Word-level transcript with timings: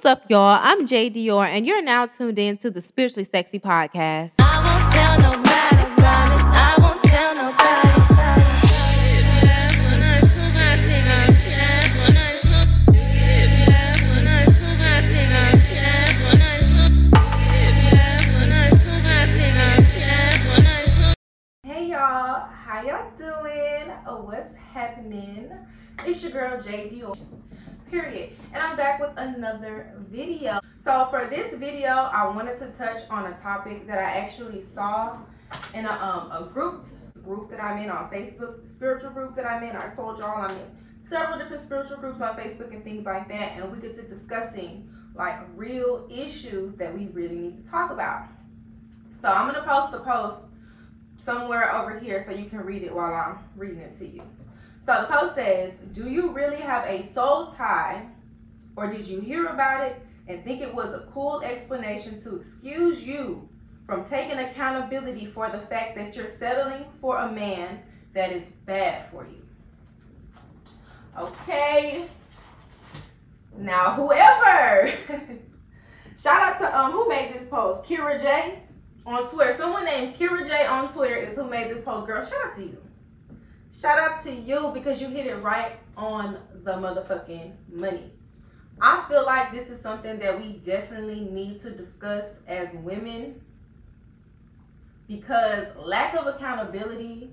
What's 0.00 0.06
up, 0.06 0.30
y'all? 0.30 0.58
I'm 0.62 0.86
Jay 0.86 1.10
Dior, 1.10 1.46
and 1.46 1.66
you're 1.66 1.82
now 1.82 2.06
tuned 2.06 2.38
in 2.38 2.56
to 2.64 2.70
the 2.70 2.80
Spiritually 2.80 3.22
Sexy 3.22 3.58
Podcast. 3.58 4.36
I 4.38 4.56
won't 4.64 4.90
tell 4.94 5.20
nobody, 5.20 6.00
promise 6.00 6.42
I 6.42 6.76
won't 6.80 7.02
tell 7.02 7.34
nobody. 7.34 8.00
Hey 21.62 21.90
y'all, 21.90 22.48
how 22.48 22.80
y'all 22.80 23.10
doing? 23.18 23.92
Oh, 24.06 24.22
what's 24.22 24.54
happening? 24.54 25.52
It's 26.06 26.22
your 26.22 26.32
girl 26.32 26.58
J 26.58 26.88
Dior. 26.88 27.18
Period. 27.90 28.30
And 28.52 28.62
I'm 28.62 28.76
back 28.76 29.00
with 29.00 29.10
another 29.16 29.92
video. 30.10 30.60
So 30.78 31.06
for 31.06 31.24
this 31.24 31.52
video, 31.54 31.88
I 31.88 32.28
wanted 32.28 32.60
to 32.60 32.68
touch 32.68 33.00
on 33.10 33.32
a 33.32 33.36
topic 33.38 33.84
that 33.88 33.98
I 33.98 34.18
actually 34.18 34.62
saw 34.62 35.18
in 35.74 35.84
a 35.84 35.90
um 35.90 36.30
a 36.30 36.48
group 36.52 36.86
group 37.24 37.50
that 37.50 37.60
I'm 37.60 37.78
in 37.78 37.90
on 37.90 38.08
Facebook, 38.08 38.68
spiritual 38.68 39.10
group 39.10 39.34
that 39.34 39.44
I'm 39.44 39.64
in. 39.64 39.74
I 39.74 39.88
told 39.88 40.20
y'all 40.20 40.40
I'm 40.40 40.52
in 40.52 40.76
several 41.08 41.36
different 41.40 41.62
spiritual 41.62 41.96
groups 41.96 42.20
on 42.20 42.36
Facebook 42.36 42.72
and 42.72 42.84
things 42.84 43.04
like 43.04 43.26
that, 43.28 43.56
and 43.56 43.72
we 43.72 43.78
get 43.78 43.96
to 43.96 44.02
discussing 44.02 44.88
like 45.16 45.38
real 45.56 46.08
issues 46.08 46.76
that 46.76 46.96
we 46.96 47.06
really 47.06 47.34
need 47.34 47.56
to 47.56 47.68
talk 47.68 47.90
about. 47.90 48.28
So 49.20 49.26
I'm 49.26 49.52
gonna 49.52 49.66
post 49.66 49.90
the 49.90 49.98
post 49.98 50.44
somewhere 51.18 51.74
over 51.74 51.98
here 51.98 52.24
so 52.24 52.32
you 52.32 52.44
can 52.44 52.60
read 52.60 52.84
it 52.84 52.94
while 52.94 53.12
I'm 53.12 53.38
reading 53.56 53.78
it 53.78 53.98
to 53.98 54.06
you. 54.06 54.22
So 54.84 55.02
the 55.02 55.06
post 55.08 55.34
says, 55.34 55.76
Do 55.92 56.08
you 56.08 56.30
really 56.30 56.60
have 56.60 56.86
a 56.86 57.02
soul 57.02 57.46
tie, 57.46 58.06
or 58.76 58.86
did 58.86 59.06
you 59.06 59.20
hear 59.20 59.46
about 59.46 59.86
it 59.86 60.00
and 60.26 60.42
think 60.42 60.62
it 60.62 60.74
was 60.74 60.92
a 60.92 61.06
cool 61.12 61.42
explanation 61.42 62.20
to 62.22 62.36
excuse 62.36 63.06
you 63.06 63.48
from 63.86 64.04
taking 64.04 64.38
accountability 64.38 65.26
for 65.26 65.48
the 65.48 65.58
fact 65.58 65.96
that 65.96 66.16
you're 66.16 66.28
settling 66.28 66.84
for 67.00 67.18
a 67.18 67.30
man 67.30 67.80
that 68.14 68.32
is 68.32 68.44
bad 68.64 69.06
for 69.10 69.26
you? 69.26 69.42
Okay. 71.18 72.06
Now, 73.56 73.92
whoever, 73.92 74.88
shout 76.18 76.40
out 76.40 76.58
to 76.58 76.78
um 76.78 76.92
who 76.92 77.08
made 77.08 77.34
this 77.34 77.48
post, 77.48 77.84
Kira 77.84 78.20
J 78.20 78.60
on 79.04 79.28
Twitter. 79.28 79.54
Someone 79.56 79.84
named 79.84 80.14
Kira 80.16 80.46
J 80.46 80.66
on 80.66 80.90
Twitter 80.90 81.16
is 81.16 81.36
who 81.36 81.44
made 81.50 81.70
this 81.70 81.84
post. 81.84 82.06
Girl, 82.06 82.24
shout 82.24 82.46
out 82.46 82.54
to 82.56 82.62
you. 82.62 82.89
Shout 83.72 83.98
out 83.98 84.22
to 84.24 84.32
you 84.32 84.72
because 84.74 85.00
you 85.00 85.08
hit 85.08 85.26
it 85.26 85.36
right 85.36 85.72
on 85.96 86.38
the 86.64 86.72
motherfucking 86.72 87.52
money. 87.72 88.12
I 88.80 89.04
feel 89.08 89.24
like 89.26 89.52
this 89.52 89.70
is 89.70 89.80
something 89.80 90.18
that 90.18 90.40
we 90.40 90.54
definitely 90.64 91.20
need 91.20 91.60
to 91.60 91.70
discuss 91.70 92.40
as 92.46 92.74
women 92.76 93.40
because 95.06 95.66
lack 95.76 96.14
of 96.14 96.26
accountability 96.26 97.32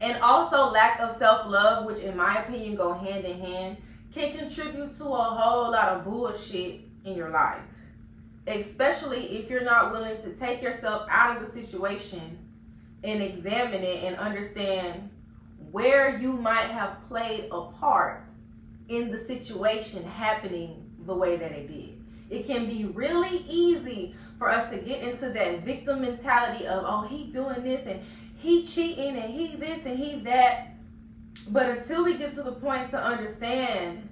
and 0.00 0.20
also 0.22 0.70
lack 0.70 1.00
of 1.00 1.12
self-love, 1.12 1.86
which 1.86 2.00
in 2.00 2.16
my 2.16 2.42
opinion 2.42 2.76
go 2.76 2.92
hand 2.92 3.24
in 3.24 3.40
hand, 3.40 3.76
can 4.12 4.36
contribute 4.36 4.94
to 4.96 5.04
a 5.04 5.22
whole 5.22 5.72
lot 5.72 5.88
of 5.88 6.04
bullshit 6.04 6.82
in 7.04 7.16
your 7.16 7.30
life 7.30 7.62
especially 8.46 9.38
if 9.38 9.50
you're 9.50 9.64
not 9.64 9.92
willing 9.92 10.20
to 10.22 10.34
take 10.34 10.62
yourself 10.62 11.06
out 11.10 11.36
of 11.36 11.42
the 11.42 11.60
situation 11.60 12.38
and 13.02 13.22
examine 13.22 13.82
it 13.82 14.04
and 14.04 14.16
understand 14.16 15.10
where 15.72 16.18
you 16.18 16.32
might 16.32 16.70
have 16.70 16.96
played 17.08 17.48
a 17.50 17.62
part 17.62 18.30
in 18.88 19.10
the 19.10 19.18
situation 19.18 20.04
happening 20.04 20.90
the 21.06 21.14
way 21.14 21.36
that 21.36 21.52
it 21.52 21.68
did. 21.68 22.02
It 22.28 22.46
can 22.46 22.66
be 22.66 22.86
really 22.86 23.44
easy 23.48 24.14
for 24.38 24.50
us 24.50 24.70
to 24.70 24.78
get 24.78 25.02
into 25.02 25.30
that 25.30 25.60
victim 25.60 26.02
mentality 26.02 26.66
of, 26.66 26.84
oh, 26.86 27.02
he 27.02 27.24
doing 27.26 27.62
this 27.62 27.86
and 27.86 28.00
he 28.36 28.62
cheating 28.62 29.16
and 29.16 29.32
he 29.32 29.56
this 29.56 29.84
and 29.86 29.98
he 29.98 30.20
that. 30.20 30.74
But 31.48 31.78
until 31.78 32.04
we 32.04 32.14
get 32.14 32.34
to 32.34 32.42
the 32.42 32.52
point 32.52 32.90
to 32.90 33.02
understand 33.02 34.08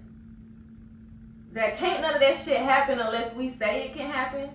that 1.52 1.78
can't 1.78 2.02
none 2.02 2.14
of 2.14 2.20
that 2.20 2.38
shit 2.38 2.58
happen 2.58 2.98
unless 2.98 3.34
we 3.34 3.50
say 3.50 3.86
it 3.86 3.94
can 3.94 4.10
happen, 4.10 4.50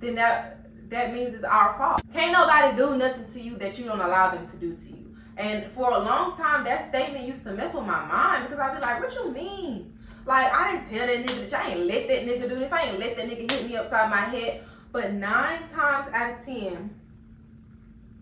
then 0.00 0.14
that 0.16 0.54
that 0.90 1.14
means 1.14 1.34
it's 1.34 1.44
our 1.44 1.76
fault. 1.78 2.02
Can't 2.12 2.32
nobody 2.32 2.76
do 2.76 2.96
nothing 2.96 3.26
to 3.26 3.40
you 3.40 3.56
that 3.56 3.78
you 3.78 3.86
don't 3.86 4.00
allow 4.00 4.30
them 4.30 4.46
to 4.48 4.56
do 4.56 4.74
to 4.76 4.90
you. 4.90 5.03
And 5.36 5.70
for 5.72 5.90
a 5.90 5.98
long 5.98 6.36
time, 6.36 6.64
that 6.64 6.88
statement 6.88 7.26
used 7.26 7.42
to 7.44 7.52
mess 7.52 7.74
with 7.74 7.86
my 7.86 8.04
mind 8.06 8.44
because 8.44 8.58
I'd 8.58 8.74
be 8.74 8.80
like, 8.80 9.00
what 9.00 9.14
you 9.14 9.32
mean? 9.32 9.98
Like, 10.26 10.52
I 10.52 10.72
didn't 10.72 10.88
tell 10.88 11.06
that 11.06 11.26
nigga 11.26 11.50
that 11.50 11.64
I 11.64 11.70
ain't 11.72 11.86
let 11.86 12.08
that 12.08 12.26
nigga 12.26 12.48
do 12.48 12.54
this. 12.56 12.72
I 12.72 12.82
ain't 12.82 12.98
let 12.98 13.16
that 13.16 13.28
nigga 13.28 13.48
hit 13.48 13.66
me 13.66 13.76
upside 13.76 14.10
my 14.10 14.16
head. 14.16 14.64
But 14.92 15.12
nine 15.12 15.68
times 15.68 16.08
out 16.12 16.38
of 16.38 16.44
ten, 16.44 16.94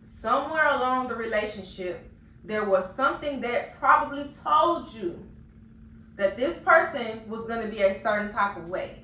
somewhere 0.00 0.66
along 0.68 1.08
the 1.08 1.14
relationship, 1.14 2.10
there 2.44 2.64
was 2.64 2.94
something 2.94 3.40
that 3.42 3.78
probably 3.78 4.30
told 4.42 4.92
you 4.94 5.24
that 6.16 6.36
this 6.36 6.60
person 6.60 7.20
was 7.28 7.46
going 7.46 7.62
to 7.62 7.68
be 7.68 7.82
a 7.82 8.00
certain 8.00 8.32
type 8.32 8.56
of 8.56 8.70
way. 8.70 8.98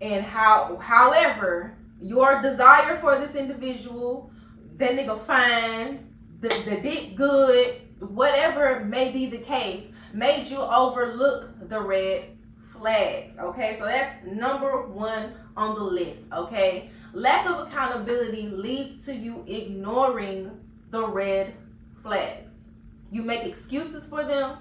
And 0.00 0.24
how, 0.24 0.76
however, 0.76 1.76
your 2.00 2.42
desire 2.42 2.96
for 2.98 3.18
this 3.18 3.34
individual, 3.34 4.30
that 4.76 4.92
nigga 4.92 5.18
fine, 5.20 6.05
the, 6.40 6.48
the 6.48 6.80
dick 6.82 7.16
good, 7.16 7.76
whatever 8.00 8.84
may 8.84 9.12
be 9.12 9.26
the 9.26 9.38
case, 9.38 9.88
made 10.12 10.46
you 10.46 10.58
overlook 10.58 11.68
the 11.68 11.80
red 11.80 12.36
flags. 12.70 13.38
Okay, 13.38 13.76
so 13.78 13.84
that's 13.84 14.24
number 14.26 14.86
one 14.86 15.32
on 15.56 15.74
the 15.74 15.82
list. 15.82 16.22
Okay, 16.32 16.90
lack 17.12 17.46
of 17.46 17.66
accountability 17.66 18.48
leads 18.48 19.04
to 19.06 19.14
you 19.14 19.44
ignoring 19.46 20.50
the 20.90 21.06
red 21.06 21.54
flags. 22.02 22.68
You 23.10 23.22
make 23.22 23.44
excuses 23.44 24.08
for 24.08 24.24
them 24.24 24.58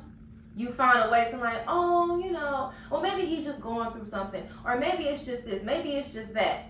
you 0.56 0.72
find 0.72 1.04
a 1.04 1.12
way 1.12 1.28
to 1.32 1.38
like, 1.38 1.62
oh, 1.68 2.22
you 2.24 2.32
know, 2.32 2.72
well, 2.90 3.02
maybe 3.02 3.26
he's 3.26 3.46
just 3.46 3.62
going 3.62 3.92
through 3.92 4.06
something, 4.06 4.44
or 4.64 4.78
maybe 4.78 5.04
it's 5.04 5.26
just 5.26 5.46
this, 5.46 5.64
maybe 5.64 5.92
it's 5.92 6.14
just 6.14 6.34
that. 6.34 6.70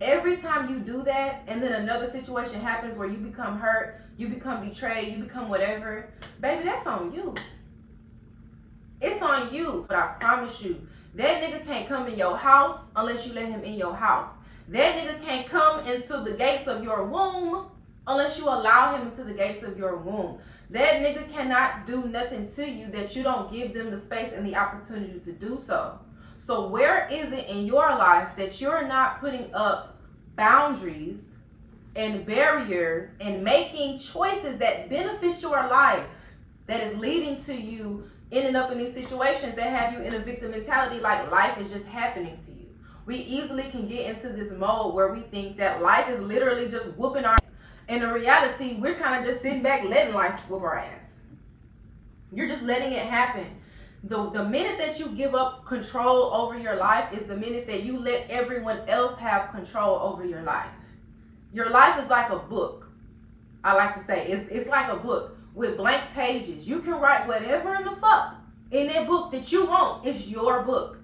Every 0.00 0.38
time 0.38 0.70
you 0.70 0.80
do 0.80 1.02
that, 1.04 1.42
and 1.46 1.62
then 1.62 1.72
another 1.72 2.06
situation 2.06 2.60
happens 2.60 2.98
where 2.98 3.08
you 3.08 3.18
become 3.18 3.58
hurt, 3.58 4.00
you 4.16 4.28
become 4.28 4.66
betrayed, 4.66 5.16
you 5.16 5.22
become 5.22 5.48
whatever, 5.48 6.10
baby, 6.40 6.64
that's 6.64 6.86
on 6.86 7.12
you. 7.12 7.34
It's 9.00 9.22
on 9.22 9.54
you. 9.54 9.84
But 9.88 9.96
I 9.96 10.06
promise 10.20 10.62
you, 10.62 10.86
that 11.14 11.42
nigga 11.42 11.64
can't 11.64 11.88
come 11.88 12.08
in 12.08 12.18
your 12.18 12.36
house 12.36 12.90
unless 12.96 13.26
you 13.26 13.34
let 13.34 13.48
him 13.48 13.62
in 13.62 13.74
your 13.74 13.94
house. 13.94 14.34
That 14.68 14.96
nigga 14.96 15.22
can't 15.22 15.46
come 15.46 15.86
into 15.86 16.18
the 16.18 16.36
gates 16.36 16.66
of 16.66 16.82
your 16.82 17.06
womb 17.06 17.66
unless 18.06 18.38
you 18.38 18.44
allow 18.44 18.96
him 18.96 19.08
into 19.08 19.22
the 19.24 19.32
gates 19.32 19.62
of 19.62 19.78
your 19.78 19.96
womb. 19.98 20.38
That 20.70 21.02
nigga 21.02 21.30
cannot 21.32 21.86
do 21.86 22.08
nothing 22.08 22.48
to 22.48 22.68
you 22.68 22.88
that 22.88 23.14
you 23.14 23.22
don't 23.22 23.52
give 23.52 23.74
them 23.74 23.90
the 23.90 24.00
space 24.00 24.32
and 24.32 24.46
the 24.46 24.56
opportunity 24.56 25.20
to 25.20 25.32
do 25.32 25.60
so. 25.64 25.98
So, 26.44 26.68
where 26.68 27.08
is 27.10 27.32
it 27.32 27.48
in 27.48 27.64
your 27.64 27.88
life 27.88 28.36
that 28.36 28.60
you're 28.60 28.86
not 28.86 29.18
putting 29.18 29.48
up 29.54 29.96
boundaries 30.36 31.36
and 31.96 32.26
barriers 32.26 33.08
and 33.18 33.42
making 33.42 33.98
choices 33.98 34.58
that 34.58 34.90
benefit 34.90 35.40
your 35.40 35.66
life 35.68 36.06
that 36.66 36.82
is 36.82 36.98
leading 36.98 37.42
to 37.44 37.54
you 37.54 38.10
ending 38.30 38.56
up 38.56 38.70
in 38.70 38.76
these 38.76 38.92
situations 38.92 39.54
that 39.54 39.70
have 39.70 39.94
you 39.94 40.00
in 40.00 40.12
a 40.12 40.18
victim 40.18 40.50
mentality 40.50 41.00
like 41.00 41.30
life 41.30 41.56
is 41.56 41.70
just 41.72 41.86
happening 41.86 42.36
to 42.44 42.50
you? 42.50 42.68
We 43.06 43.16
easily 43.16 43.62
can 43.70 43.86
get 43.86 44.14
into 44.14 44.28
this 44.28 44.52
mode 44.52 44.94
where 44.94 45.14
we 45.14 45.20
think 45.20 45.56
that 45.56 45.80
life 45.80 46.10
is 46.10 46.20
literally 46.20 46.68
just 46.68 46.88
whooping 46.98 47.24
our 47.24 47.38
and 47.88 48.02
in 48.02 48.10
reality, 48.10 48.76
we're 48.78 48.96
kind 48.96 49.18
of 49.18 49.24
just 49.24 49.40
sitting 49.40 49.62
back 49.62 49.82
letting 49.84 50.12
life 50.12 50.42
whoop 50.50 50.60
our 50.60 50.76
ass. 50.76 51.20
You're 52.34 52.48
just 52.48 52.64
letting 52.64 52.92
it 52.92 53.00
happen. 53.06 53.46
The, 54.06 54.30
the 54.30 54.44
minute 54.44 54.76
that 54.78 54.98
you 54.98 55.08
give 55.08 55.34
up 55.34 55.64
control 55.64 56.34
over 56.34 56.58
your 56.58 56.76
life 56.76 57.12
is 57.12 57.26
the 57.26 57.36
minute 57.36 57.66
that 57.68 57.84
you 57.84 57.98
let 57.98 58.28
everyone 58.28 58.80
else 58.86 59.18
have 59.18 59.50
control 59.50 59.96
over 59.96 60.26
your 60.26 60.42
life. 60.42 60.68
Your 61.54 61.70
life 61.70 62.02
is 62.02 62.10
like 62.10 62.30
a 62.30 62.38
book. 62.38 62.86
I 63.62 63.74
like 63.74 63.94
to 63.94 64.02
say 64.02 64.26
it's, 64.26 64.50
it's 64.50 64.68
like 64.68 64.92
a 64.92 64.96
book 64.96 65.38
with 65.54 65.78
blank 65.78 66.02
pages. 66.14 66.68
You 66.68 66.80
can 66.80 66.94
write 66.94 67.26
whatever 67.26 67.76
in 67.76 67.84
the 67.84 67.96
fuck 67.96 68.36
in 68.70 68.88
that 68.88 69.06
book 69.06 69.32
that 69.32 69.50
you 69.50 69.66
want. 69.66 70.06
It's 70.06 70.28
your 70.28 70.62
book. 70.64 70.98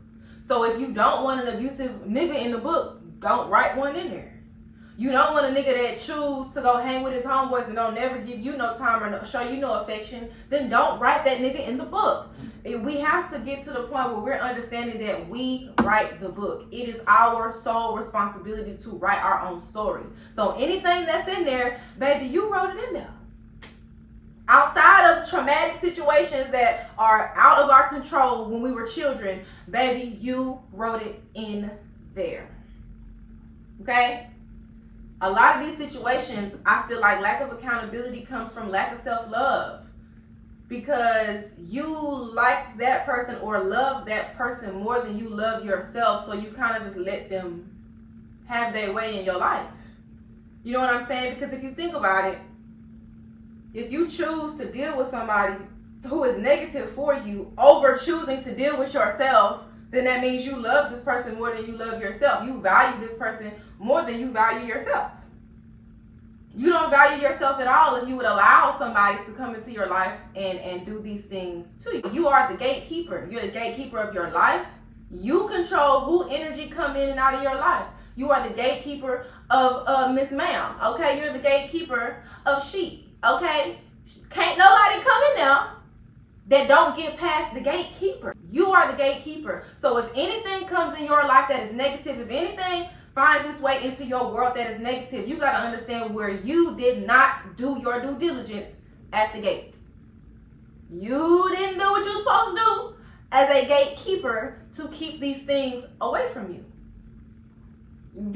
So 0.47 0.65
if 0.65 0.79
you 0.79 0.89
don't 0.89 1.25
want 1.25 1.47
an 1.47 1.55
abusive 1.55 1.93
nigga 2.07 2.45
in 2.45 2.51
the 2.53 2.59
book, 2.59 3.01
don't 3.21 3.49
write 3.49 3.77
one 3.77 3.97
in 3.97 4.11
there. 4.11 4.30
You 5.01 5.13
don't 5.13 5.33
want 5.33 5.47
a 5.47 5.59
nigga 5.59 5.73
that 5.75 5.99
choose 5.99 6.53
to 6.53 6.61
go 6.61 6.77
hang 6.77 7.03
with 7.03 7.15
his 7.15 7.25
homeboys 7.25 7.69
and 7.69 7.75
don't 7.75 7.95
never 7.95 8.19
give 8.19 8.39
you 8.39 8.59
no 8.59 8.77
time 8.77 9.03
or 9.03 9.25
show 9.25 9.41
you 9.41 9.57
no 9.57 9.81
affection. 9.81 10.31
Then 10.51 10.69
don't 10.69 11.01
write 11.01 11.25
that 11.25 11.39
nigga 11.39 11.67
in 11.67 11.79
the 11.79 11.87
book. 11.87 12.29
We 12.67 12.99
have 12.99 13.33
to 13.33 13.39
get 13.39 13.65
to 13.65 13.71
the 13.71 13.85
point 13.85 14.13
where 14.13 14.21
we're 14.21 14.33
understanding 14.35 15.01
that 15.07 15.27
we 15.27 15.71
write 15.81 16.21
the 16.21 16.29
book. 16.29 16.67
It 16.71 16.91
is 16.91 17.01
our 17.07 17.51
sole 17.51 17.97
responsibility 17.97 18.77
to 18.83 18.91
write 18.91 19.25
our 19.25 19.41
own 19.49 19.59
story. 19.59 20.03
So 20.37 20.51
anything 20.59 21.07
that's 21.07 21.27
in 21.29 21.47
there, 21.47 21.81
baby, 21.99 22.27
you 22.27 22.53
wrote 22.53 22.77
it 22.77 22.89
in 22.89 22.93
there. 22.93 23.15
Outside 24.49 25.13
of 25.13 25.31
traumatic 25.31 25.81
situations 25.81 26.51
that 26.51 26.91
are 26.99 27.33
out 27.37 27.61
of 27.61 27.71
our 27.71 27.89
control 27.89 28.51
when 28.51 28.61
we 28.61 28.71
were 28.71 28.87
children, 28.87 29.41
baby, 29.71 30.15
you 30.21 30.61
wrote 30.75 31.01
it 31.01 31.23
in 31.33 31.71
there. 32.15 32.51
Okay? 33.81 34.27
A 35.23 35.31
lot 35.31 35.57
of 35.57 35.67
these 35.67 35.77
situations, 35.77 36.57
I 36.65 36.83
feel 36.89 37.01
like 37.01 37.21
lack 37.21 37.41
of 37.43 37.53
accountability 37.53 38.23
comes 38.23 38.53
from 38.53 38.71
lack 38.71 38.93
of 38.93 38.99
self 38.99 39.31
love 39.31 39.83
because 40.69 41.59
you 41.59 41.87
like 42.33 42.79
that 42.79 43.05
person 43.05 43.37
or 43.43 43.65
love 43.65 44.07
that 44.07 44.35
person 44.37 44.77
more 44.77 45.03
than 45.03 45.19
you 45.19 45.29
love 45.29 45.65
yourself, 45.65 46.25
so 46.25 46.33
you 46.33 46.51
kind 46.53 46.77
of 46.77 46.85
just 46.85 46.97
let 46.97 47.29
them 47.29 47.69
have 48.47 48.73
their 48.73 48.93
way 48.93 49.19
in 49.19 49.25
your 49.25 49.37
life. 49.37 49.67
You 50.63 50.73
know 50.73 50.81
what 50.81 50.91
I'm 50.91 51.05
saying? 51.05 51.35
Because 51.35 51.53
if 51.53 51.63
you 51.63 51.73
think 51.73 51.95
about 51.95 52.33
it, 52.33 52.39
if 53.75 53.91
you 53.93 54.09
choose 54.09 54.57
to 54.57 54.71
deal 54.71 54.97
with 54.97 55.09
somebody 55.09 55.57
who 56.07 56.25
is 56.25 56.39
negative 56.39 56.91
for 56.91 57.15
you 57.15 57.53
over 57.59 57.97
choosing 57.97 58.43
to 58.45 58.55
deal 58.55 58.79
with 58.79 58.95
yourself, 58.95 59.65
then 59.91 60.05
that 60.05 60.23
means 60.23 60.47
you 60.47 60.57
love 60.57 60.91
this 60.91 61.03
person 61.03 61.37
more 61.37 61.53
than 61.53 61.67
you 61.67 61.77
love 61.77 62.01
yourself. 62.01 62.47
You 62.47 62.61
value 62.61 63.01
this 63.01 63.19
person 63.19 63.53
more 63.81 64.03
than 64.03 64.21
you 64.21 64.31
value 64.31 64.67
yourself. 64.67 65.11
You 66.55 66.71
don't 66.71 66.91
value 66.91 67.23
yourself 67.23 67.61
at 67.61 67.67
all 67.67 67.97
if 67.97 68.09
you 68.09 68.17
would 68.17 68.27
allow 68.27 68.77
somebody 68.79 69.25
to 69.25 69.33
come 69.33 69.55
into 69.55 69.73
your 69.73 69.87
life 69.87 70.19
and, 70.37 70.59
and 70.59 70.85
do 70.85 71.01
these 71.01 71.25
things 71.25 71.83
to 71.85 71.97
you. 71.97 72.03
You 72.13 72.29
are 72.29 72.51
the 72.53 72.59
gatekeeper. 72.59 73.27
You're 73.31 73.41
the 73.41 73.49
gatekeeper 73.49 73.99
of 73.99 74.15
your 74.15 74.31
life. 74.31 74.67
You 75.11 75.49
control 75.49 76.01
who 76.01 76.29
energy 76.29 76.69
come 76.69 76.97
in 76.97 77.09
and 77.09 77.19
out 77.19 77.35
of 77.35 77.43
your 77.43 77.55
life. 77.55 77.87
You 78.17 78.31
are 78.31 78.47
the 78.47 78.55
gatekeeper 78.55 79.27
of 79.49 79.85
uh, 79.87 80.13
Miss 80.13 80.31
Ma'am. 80.31 80.75
Okay, 80.85 81.19
you're 81.19 81.33
the 81.33 81.39
gatekeeper 81.39 82.23
of 82.45 82.65
sheep. 82.65 83.09
Okay, 83.25 83.79
can't 84.29 84.59
nobody 84.59 85.03
come 85.03 85.23
in 85.31 85.37
there 85.37 85.67
that 86.49 86.69
don't 86.69 86.97
get 86.97 87.17
past 87.17 87.55
the 87.55 87.61
gatekeeper. 87.61 88.35
You 88.51 88.73
are 88.73 88.91
the 88.91 88.99
gatekeeper. 88.99 89.65
So 89.81 89.99
if 89.99 90.11
anything 90.17 90.69
comes 90.69 90.99
in 90.99 91.07
your 91.07 91.27
life 91.27 91.49
that 91.49 91.63
is 91.63 91.73
negative, 91.73 92.19
if 92.19 92.29
anything 92.29 92.89
finds 93.15 93.49
its 93.49 93.61
way 93.61 93.85
into 93.85 94.05
your 94.05 94.33
world 94.33 94.57
that 94.57 94.71
is 94.71 94.81
negative, 94.81 95.29
you 95.29 95.37
got 95.37 95.53
to 95.53 95.59
understand 95.59 96.15
where 96.15 96.31
you 96.31 96.77
did 96.77 97.07
not 97.07 97.57
do 97.57 97.79
your 97.81 98.01
due 98.01 98.19
diligence 98.19 98.77
at 99.13 99.33
the 99.33 99.41
gate. 99.41 99.77
You 100.91 101.49
didn't 101.51 101.79
do 101.79 101.85
what 101.91 102.05
you 102.05 102.13
were 102.13 102.23
supposed 102.23 102.57
to 102.57 102.63
do 102.63 102.95
as 103.33 103.49
a 103.51 103.67
gatekeeper 103.67 104.59
to 104.75 104.89
keep 104.89 105.21
these 105.21 105.43
things 105.43 105.87
away 106.01 106.29
from 106.33 106.53
you. 106.53 106.65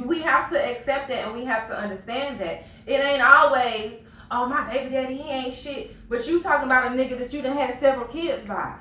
We 0.04 0.20
have 0.20 0.50
to 0.50 0.70
accept 0.70 1.08
that 1.08 1.26
and 1.26 1.34
we 1.34 1.44
have 1.44 1.68
to 1.68 1.78
understand 1.78 2.40
that. 2.40 2.64
It 2.86 3.00
ain't 3.00 3.22
always, 3.22 4.02
oh, 4.30 4.46
my 4.46 4.68
baby 4.72 4.90
daddy, 4.90 5.16
he 5.16 5.28
ain't 5.30 5.54
shit. 5.54 5.94
But 6.08 6.26
you 6.28 6.42
talking 6.42 6.66
about 6.66 6.92
a 6.92 6.94
nigga 6.94 7.18
that 7.18 7.32
you 7.32 7.42
done 7.42 7.56
had 7.56 7.74
several 7.74 8.06
kids 8.06 8.46
by. 8.46 8.76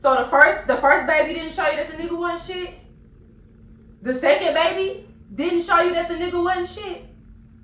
So 0.00 0.14
the 0.16 0.24
first 0.26 0.66
the 0.66 0.76
first 0.76 1.06
baby 1.06 1.34
didn't 1.34 1.54
show 1.54 1.66
you 1.66 1.76
that 1.76 1.90
the 1.90 1.96
nigga 1.96 2.16
wasn't 2.16 2.58
shit. 2.58 2.74
The 4.04 4.14
second 4.14 4.52
baby 4.52 5.06
didn't 5.34 5.62
show 5.62 5.80
you 5.80 5.94
that 5.94 6.08
the 6.08 6.14
nigga 6.14 6.44
wasn't 6.44 6.68
shit. 6.68 7.06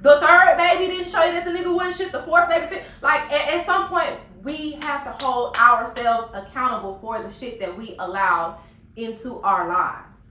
The 0.01 0.19
third 0.21 0.57
baby 0.57 0.87
didn't 0.87 1.11
show 1.11 1.23
you 1.23 1.33
that 1.33 1.45
the 1.45 1.51
nigga 1.51 1.73
wasn't 1.73 1.97
shit. 1.97 2.13
The 2.13 2.23
fourth 2.23 2.49
baby, 2.49 2.67
fit. 2.67 2.85
like 3.03 3.21
at, 3.31 3.57
at 3.57 3.67
some 3.67 3.89
point, 3.89 4.09
we 4.43 4.73
have 4.81 5.05
to 5.05 5.11
hold 5.23 5.55
ourselves 5.57 6.31
accountable 6.33 6.99
for 7.03 7.23
the 7.23 7.31
shit 7.31 7.61
that 7.61 7.77
we 7.77 7.95
allowed 7.99 8.59
into 8.97 9.43
our 9.43 9.69
lives. 9.69 10.23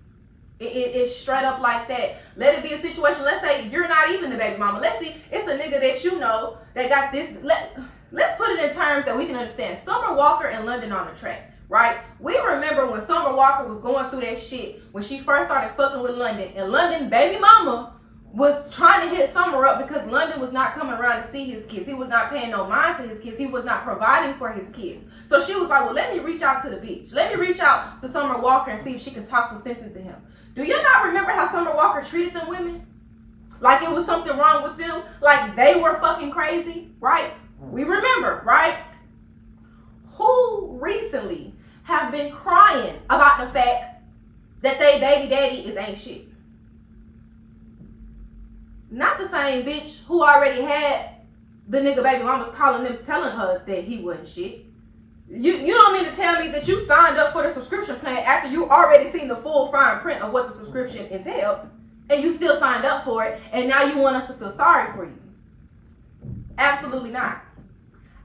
It, 0.57 0.71
it, 0.71 0.95
it's 0.95 1.15
straight 1.15 1.44
up 1.44 1.59
like 1.59 1.88
that. 1.89 2.23
Let 2.35 2.57
it 2.57 2.63
be 2.67 2.73
a 2.73 2.79
situation. 2.79 3.23
Let's 3.23 3.41
say 3.41 3.67
you're 3.69 3.88
not 3.88 4.09
even 4.09 4.31
the 4.31 4.38
baby 4.38 4.57
mama. 4.57 4.79
Let's 4.79 4.97
see, 4.97 5.13
it's 5.31 5.47
a 5.47 5.55
nigga 5.55 5.79
that 5.79 6.03
you 6.03 6.17
know 6.19 6.57
that 6.73 6.89
got 6.89 7.12
this. 7.12 7.38
Let 7.44 7.79
Let's 8.12 8.35
put 8.38 8.50
it 8.50 8.59
in 8.67 8.75
terms 8.75 9.05
that 9.05 9.15
we 9.15 9.27
can 9.27 9.35
understand. 9.35 9.77
Summer 9.77 10.15
Walker 10.15 10.47
and 10.47 10.65
London 10.65 10.91
on 10.91 11.07
the 11.07 11.19
track, 11.19 11.49
right? 11.69 12.00
We 12.19 12.38
remember 12.39 12.92
when 12.92 13.01
Summer 13.01 13.33
Walker 13.33 13.68
was 13.68 13.80
going 13.80 14.10
through 14.10 14.21
that 14.21 14.39
shit 14.39 14.81
when 14.92 15.04
she 15.04 15.19
first 15.19 15.45
started 15.45 15.75
fucking 15.75 16.01
with 16.01 16.18
London, 16.18 16.51
and 16.56 16.71
London 16.71 17.10
baby 17.10 17.39
mama 17.39 17.94
was 18.33 18.75
trying 18.75 19.10
to 19.10 19.16
hit 19.16 19.30
Summer 19.30 19.66
up 19.66 19.81
because 19.81 20.06
London 20.07 20.39
was 20.39 20.51
not 20.51 20.74
coming 20.74 20.94
around 20.94 21.21
to 21.21 21.27
see 21.27 21.45
his 21.45 21.66
kids. 21.66 21.88
He 21.88 21.94
was 21.94 22.10
not 22.10 22.30
paying 22.30 22.51
no 22.51 22.68
mind 22.68 22.98
to 22.98 23.04
his 23.04 23.19
kids. 23.19 23.38
He 23.38 23.48
was 23.48 23.66
not 23.66 23.83
providing 23.83 24.36
for 24.38 24.51
his 24.51 24.69
kids. 24.71 25.06
So 25.25 25.42
she 25.42 25.56
was 25.56 25.69
like, 25.69 25.86
well, 25.86 25.94
let 25.94 26.13
me 26.13 26.19
reach 26.19 26.42
out 26.42 26.63
to 26.63 26.69
the 26.69 26.77
beach. 26.77 27.12
Let 27.13 27.33
me 27.33 27.39
reach 27.39 27.60
out 27.60 28.01
to 28.01 28.07
Summer 28.07 28.39
Walker 28.39 28.72
and 28.72 28.80
see 28.80 28.95
if 28.95 29.01
she 29.01 29.12
can 29.12 29.25
talk 29.25 29.50
some 29.50 29.60
sense 29.60 29.81
into 29.81 30.00
him. 30.00 30.15
Do 30.56 30.63
you 30.63 30.81
not 30.81 31.06
remember 31.06 31.31
how 31.31 31.51
Summer 31.51 31.75
Walker 31.75 32.04
treated 32.04 32.33
them 32.33 32.50
women? 32.50 32.86
Like 33.62 33.81
it 33.81 33.92
was 33.92 34.06
something 34.06 34.36
wrong 34.38 34.63
with 34.63 34.77
them? 34.77 35.04
Like 35.22 35.56
they 35.56 35.80
were 35.80 36.00
fucking 36.00 36.31
crazy, 36.31 36.92
right? 37.00 37.31
We 37.60 37.83
remember, 37.83 38.44
right? 38.45 38.83
Who 40.18 40.77
recently 40.81 41.54
have 41.89 42.12
been 42.12 42.31
crying 42.31 42.95
about 43.06 43.39
the 43.39 43.51
fact 43.51 44.01
that 44.62 44.77
they 44.77 45.00
baby 45.00 45.27
daddy 45.27 45.57
is 45.57 45.75
ain't 45.75 45.97
shit? 45.97 46.27
Not 48.91 49.18
the 49.18 49.27
same 49.27 49.65
bitch 49.65 50.06
who 50.06 50.24
already 50.24 50.62
had 50.62 51.15
the 51.68 51.80
nigga 51.80 52.03
baby 52.03 52.24
mamas 52.24 52.53
calling 52.56 52.83
them 52.83 53.00
telling 53.03 53.31
her 53.31 53.63
that 53.65 53.83
he 53.83 54.03
wasn't 54.03 54.27
shit. 54.27 54.65
You 55.30 55.53
you 55.57 55.74
don't 55.74 55.94
mean 55.94 56.06
to 56.06 56.15
tell 56.15 56.39
me 56.39 56.50
that 56.50 56.68
you 56.68 56.80
signed 56.80 57.18
up 57.18 57.33
for 57.33 57.41
the 57.41 57.50
subscription 57.50 57.95
plan 57.97 58.18
after 58.18 58.50
you 58.50 58.69
already 58.69 59.09
seen 59.09 59.27
the 59.27 59.36
full 59.36 59.71
fine 59.71 60.00
print 60.00 60.21
of 60.21 60.31
what 60.31 60.47
the 60.47 60.53
subscription 60.53 61.07
entailed 61.07 61.68
and 62.12 62.21
you 62.24 62.31
still 62.31 62.57
signed 62.57 62.86
up 62.86 63.03
for 63.03 63.24
it 63.24 63.39
and 63.51 63.68
now 63.68 63.83
you 63.83 63.97
want 63.97 64.15
us 64.15 64.27
to 64.27 64.33
feel 64.33 64.51
sorry 64.51 64.91
for 64.94 65.06
you. 65.06 65.18
Absolutely 66.57 67.12
not. 67.12 67.41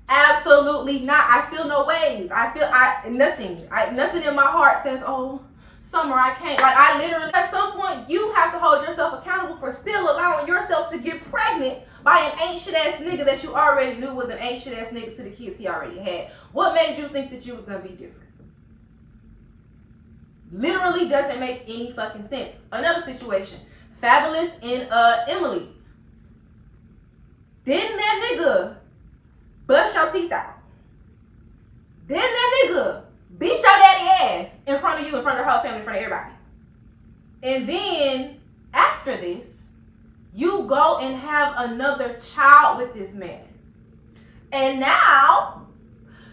Absolutely 0.09 1.01
not. 1.01 1.25
I 1.29 1.41
feel 1.51 1.67
no 1.67 1.85
ways. 1.85 2.31
I 2.31 2.51
feel 2.53 2.69
I 2.71 3.09
nothing. 3.09 3.59
I 3.71 3.91
nothing 3.91 4.23
in 4.23 4.35
my 4.35 4.45
heart 4.45 4.83
says, 4.83 5.03
"Oh, 5.05 5.41
summer 5.83 6.15
I 6.15 6.31
can't." 6.33 6.61
Like 6.61 6.77
I 6.77 6.99
literally 6.99 7.31
at 7.33 7.51
some 7.51 7.73
point 7.73 8.09
you 8.09 8.31
have 8.33 8.53
to 8.53 8.59
hold 8.59 8.83
yourself 8.83 9.15
accountable 9.15 9.57
for 9.57 9.73
still 9.73 10.03
allowing 10.11 10.47
yourself 10.47 10.89
to 10.89 10.99
get 10.99 11.23
pregnant 11.31 11.79
by 12.03 12.19
an 12.19 12.33
ancient 12.51 12.77
ass 12.77 12.97
nigga 13.01 13.25
that 13.25 13.43
you 13.43 13.55
already 13.55 13.95
knew 13.95 14.13
was 14.13 14.29
an 14.29 14.39
ancient 14.41 14.77
ass 14.77 14.89
nigga 14.89 15.15
to 15.17 15.23
the 15.23 15.31
kids 15.31 15.57
he 15.57 15.67
already 15.67 15.99
had. 15.99 16.27
What 16.53 16.75
made 16.75 16.99
you 16.99 17.09
think 17.09 17.31
that 17.31 17.47
you 17.47 17.55
was 17.55 17.65
gonna 17.65 17.79
be 17.79 17.91
different? 17.91 18.29
Literally 20.53 21.07
doesn't 21.07 21.39
make 21.39 21.63
any 21.67 21.89
fucking 21.91 22.25
sense. 22.25 22.55
Another 22.73 23.01
situation. 23.01 23.59
Fabolous 24.03 24.51
and 24.63 24.87
uh 24.91 25.17
Emily. 25.27 25.67
Didn't 27.65 27.97
that 27.97 28.17
nigga 28.23 28.75
bust 29.67 29.95
your 29.95 30.11
teeth 30.13 30.33
out? 30.33 30.59
Didn't 32.07 32.23
that 32.23 32.67
nigga 32.67 33.05
beat 33.39 33.49
your 33.49 33.61
daddy 33.61 34.45
ass 34.45 34.57
in 34.67 34.79
front 34.79 35.01
of 35.01 35.07
you, 35.07 35.17
in 35.17 35.23
front 35.23 35.41
of 35.41 35.47
the 35.47 35.51
whole 35.51 35.63
family, 35.63 35.79
in 35.79 35.85
front 35.85 35.99
of 35.99 36.05
everybody? 36.05 36.35
And 37.43 37.69
then 37.69 38.41
after 38.73 39.17
this, 39.17 39.69
you 40.35 40.67
go 40.67 40.99
and 41.01 41.15
have 41.15 41.55
another 41.71 42.19
child 42.19 42.79
with 42.79 42.95
this 42.95 43.15
man. 43.15 43.45
And 44.53 44.81
now 44.81 45.67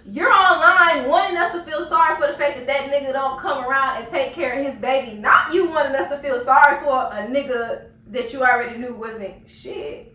you're 0.05 0.31
online 0.31 1.07
wanting 1.07 1.38
us 1.38 1.51
to 1.53 1.63
feel 1.63 1.85
sorry 1.85 2.19
for 2.19 2.27
the 2.27 2.33
fact 2.33 2.57
that 2.57 2.67
that 2.67 2.91
nigga 2.91 3.13
don't 3.13 3.39
come 3.39 3.63
around 3.63 4.01
and 4.01 4.09
take 4.09 4.33
care 4.33 4.59
of 4.59 4.65
his 4.65 4.79
baby. 4.79 5.17
Not 5.19 5.53
you 5.53 5.69
wanting 5.69 5.95
us 5.95 6.09
to 6.09 6.17
feel 6.17 6.41
sorry 6.41 6.79
for 6.83 7.09
a 7.13 7.27
nigga 7.27 7.89
that 8.07 8.33
you 8.33 8.41
already 8.43 8.77
knew 8.77 8.93
wasn't 8.93 9.47
shit. 9.47 10.10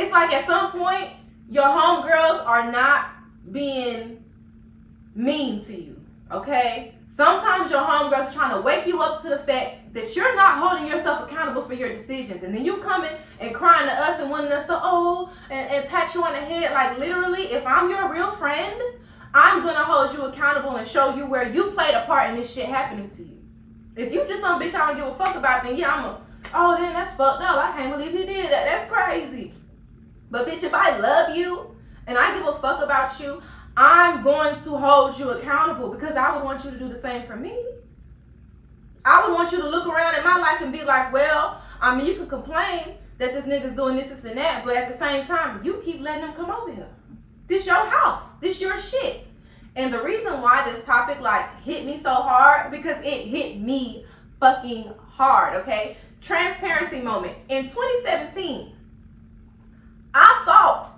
It's 0.00 0.12
like 0.12 0.32
at 0.32 0.46
some 0.46 0.72
point, 0.72 1.10
your 1.50 1.64
homegirls 1.64 2.46
are 2.46 2.72
not 2.72 3.10
being 3.52 4.24
mean 5.14 5.62
to 5.64 5.78
you, 5.78 6.00
okay? 6.32 6.94
Sometimes 7.10 7.70
your 7.70 7.82
homegirls 7.82 8.32
trying 8.32 8.56
to 8.56 8.62
wake 8.62 8.86
you 8.86 8.98
up 9.02 9.20
to 9.20 9.28
the 9.28 9.38
fact 9.38 9.92
that 9.92 10.16
you're 10.16 10.34
not 10.36 10.56
holding 10.56 10.86
yourself 10.86 11.30
accountable 11.30 11.62
for 11.64 11.74
your 11.74 11.90
decisions. 11.90 12.42
And 12.42 12.54
then 12.54 12.64
you 12.64 12.78
coming 12.78 13.10
and 13.40 13.54
crying 13.54 13.86
to 13.88 13.92
us 13.92 14.18
and 14.20 14.30
wanting 14.30 14.52
us 14.52 14.64
to, 14.68 14.80
oh, 14.82 15.30
and, 15.50 15.68
and 15.70 15.86
pat 15.88 16.14
you 16.14 16.24
on 16.24 16.32
the 16.32 16.38
head. 16.38 16.72
Like, 16.72 16.96
literally, 16.98 17.42
if 17.42 17.66
I'm 17.66 17.90
your 17.90 18.10
real 18.10 18.30
friend, 18.36 18.80
I'm 19.34 19.62
going 19.62 19.74
to 19.74 19.82
hold 19.82 20.14
you 20.14 20.24
accountable 20.32 20.76
and 20.76 20.88
show 20.88 21.14
you 21.14 21.26
where 21.26 21.52
you 21.52 21.72
played 21.72 21.94
a 21.94 22.06
part 22.06 22.30
in 22.30 22.36
this 22.36 22.54
shit 22.54 22.66
happening 22.66 23.10
to 23.10 23.22
you. 23.22 23.38
If 23.96 24.14
you 24.14 24.26
just 24.26 24.40
some 24.40 24.62
bitch 24.62 24.74
I 24.74 24.86
don't 24.86 24.96
give 24.96 25.08
a 25.08 25.14
fuck 25.16 25.36
about, 25.36 25.62
then 25.62 25.76
yeah, 25.76 25.92
I'm 25.92 26.04
a, 26.06 26.20
oh, 26.54 26.76
then 26.78 26.94
that's 26.94 27.16
fucked 27.16 27.42
up. 27.42 27.58
I 27.58 27.76
can't 27.76 27.92
believe 27.92 28.12
he 28.12 28.24
did 28.24 28.46
that. 28.50 28.64
That's 28.64 28.90
crazy. 28.90 29.52
But 30.30 30.46
bitch, 30.46 30.62
if 30.62 30.74
I 30.74 30.96
love 30.98 31.36
you 31.36 31.74
and 32.06 32.16
I 32.16 32.34
give 32.36 32.46
a 32.46 32.58
fuck 32.60 32.82
about 32.82 33.18
you, 33.20 33.42
I'm 33.76 34.22
going 34.22 34.60
to 34.62 34.76
hold 34.76 35.18
you 35.18 35.30
accountable 35.30 35.90
because 35.90 36.16
I 36.16 36.34
would 36.34 36.44
want 36.44 36.64
you 36.64 36.70
to 36.70 36.78
do 36.78 36.88
the 36.88 36.98
same 36.98 37.26
for 37.26 37.36
me. 37.36 37.64
I 39.04 39.26
would 39.26 39.32
want 39.32 39.52
you 39.52 39.58
to 39.58 39.68
look 39.68 39.86
around 39.86 40.14
at 40.14 40.24
my 40.24 40.38
life 40.38 40.60
and 40.60 40.72
be 40.72 40.84
like, 40.84 41.12
well, 41.12 41.62
I 41.80 41.96
mean, 41.96 42.06
you 42.06 42.14
can 42.14 42.28
complain 42.28 42.96
that 43.18 43.32
this 43.32 43.46
nigga's 43.46 43.74
doing 43.74 43.96
this, 43.96 44.08
this, 44.08 44.24
and 44.24 44.36
that, 44.36 44.64
but 44.64 44.76
at 44.76 44.90
the 44.90 44.96
same 44.96 45.26
time, 45.26 45.64
you 45.64 45.80
keep 45.84 46.00
letting 46.00 46.24
him 46.24 46.34
come 46.34 46.50
over 46.50 46.72
here. 46.72 46.88
This 47.46 47.66
your 47.66 47.86
house. 47.86 48.34
This 48.36 48.60
your 48.60 48.78
shit. 48.78 49.26
And 49.76 49.92
the 49.92 50.02
reason 50.02 50.40
why 50.42 50.70
this 50.70 50.84
topic 50.84 51.20
like 51.20 51.62
hit 51.62 51.86
me 51.86 51.98
so 51.98 52.12
hard 52.12 52.70
because 52.70 52.98
it 52.98 53.26
hit 53.26 53.58
me 53.58 54.04
fucking 54.40 54.92
hard, 54.98 55.56
okay? 55.56 55.96
Transparency 56.20 57.00
moment. 57.00 57.34
In 57.48 57.64
2017, 57.64 58.72
I 60.12 60.42
thought 60.44 60.90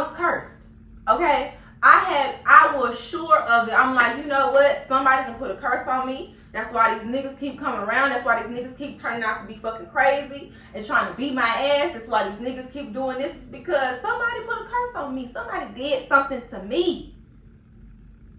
was 0.00 0.09
cursed. 0.20 0.66
Okay? 1.08 1.54
I 1.82 1.98
had 2.00 2.34
I 2.44 2.76
was 2.76 3.00
sure 3.00 3.38
of 3.38 3.68
it. 3.68 3.72
I'm 3.72 3.94
like, 3.94 4.18
you 4.18 4.24
know 4.24 4.50
what? 4.50 4.86
Somebody 4.86 5.24
can 5.24 5.34
put 5.34 5.50
a 5.50 5.56
curse 5.56 5.88
on 5.88 6.06
me. 6.06 6.34
That's 6.52 6.72
why 6.74 6.98
these 6.98 7.08
niggas 7.08 7.38
keep 7.38 7.58
coming 7.58 7.80
around. 7.80 8.10
That's 8.10 8.24
why 8.26 8.42
these 8.42 8.50
niggas 8.50 8.76
keep 8.76 9.00
turning 9.00 9.22
out 9.22 9.40
to 9.40 9.46
be 9.46 9.58
fucking 9.60 9.86
crazy 9.86 10.52
and 10.74 10.84
trying 10.84 11.10
to 11.10 11.16
beat 11.16 11.32
my 11.32 11.46
ass. 11.46 11.92
That's 11.92 12.08
why 12.08 12.28
these 12.28 12.40
niggas 12.40 12.72
keep 12.72 12.92
doing 12.92 13.18
this. 13.18 13.34
It's 13.36 13.48
because 13.48 14.00
somebody 14.02 14.40
put 14.40 14.62
a 14.62 14.64
curse 14.64 14.94
on 14.96 15.14
me. 15.14 15.30
Somebody 15.32 15.66
did 15.74 16.08
something 16.08 16.42
to 16.50 16.62
me. 16.64 17.14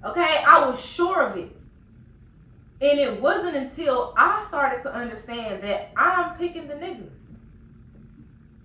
Okay? 0.05 0.43
I 0.45 0.69
was 0.69 0.83
sure 0.83 1.23
of 1.23 1.37
it. 1.37 1.63
And 2.81 2.99
it 2.99 3.21
wasn't 3.21 3.55
until 3.55 4.13
I 4.17 4.43
started 4.47 4.81
to 4.83 4.93
understand 4.93 5.63
that 5.63 5.91
I'm 5.95 6.37
picking 6.37 6.67
the 6.67 6.73
niggas. 6.73 7.09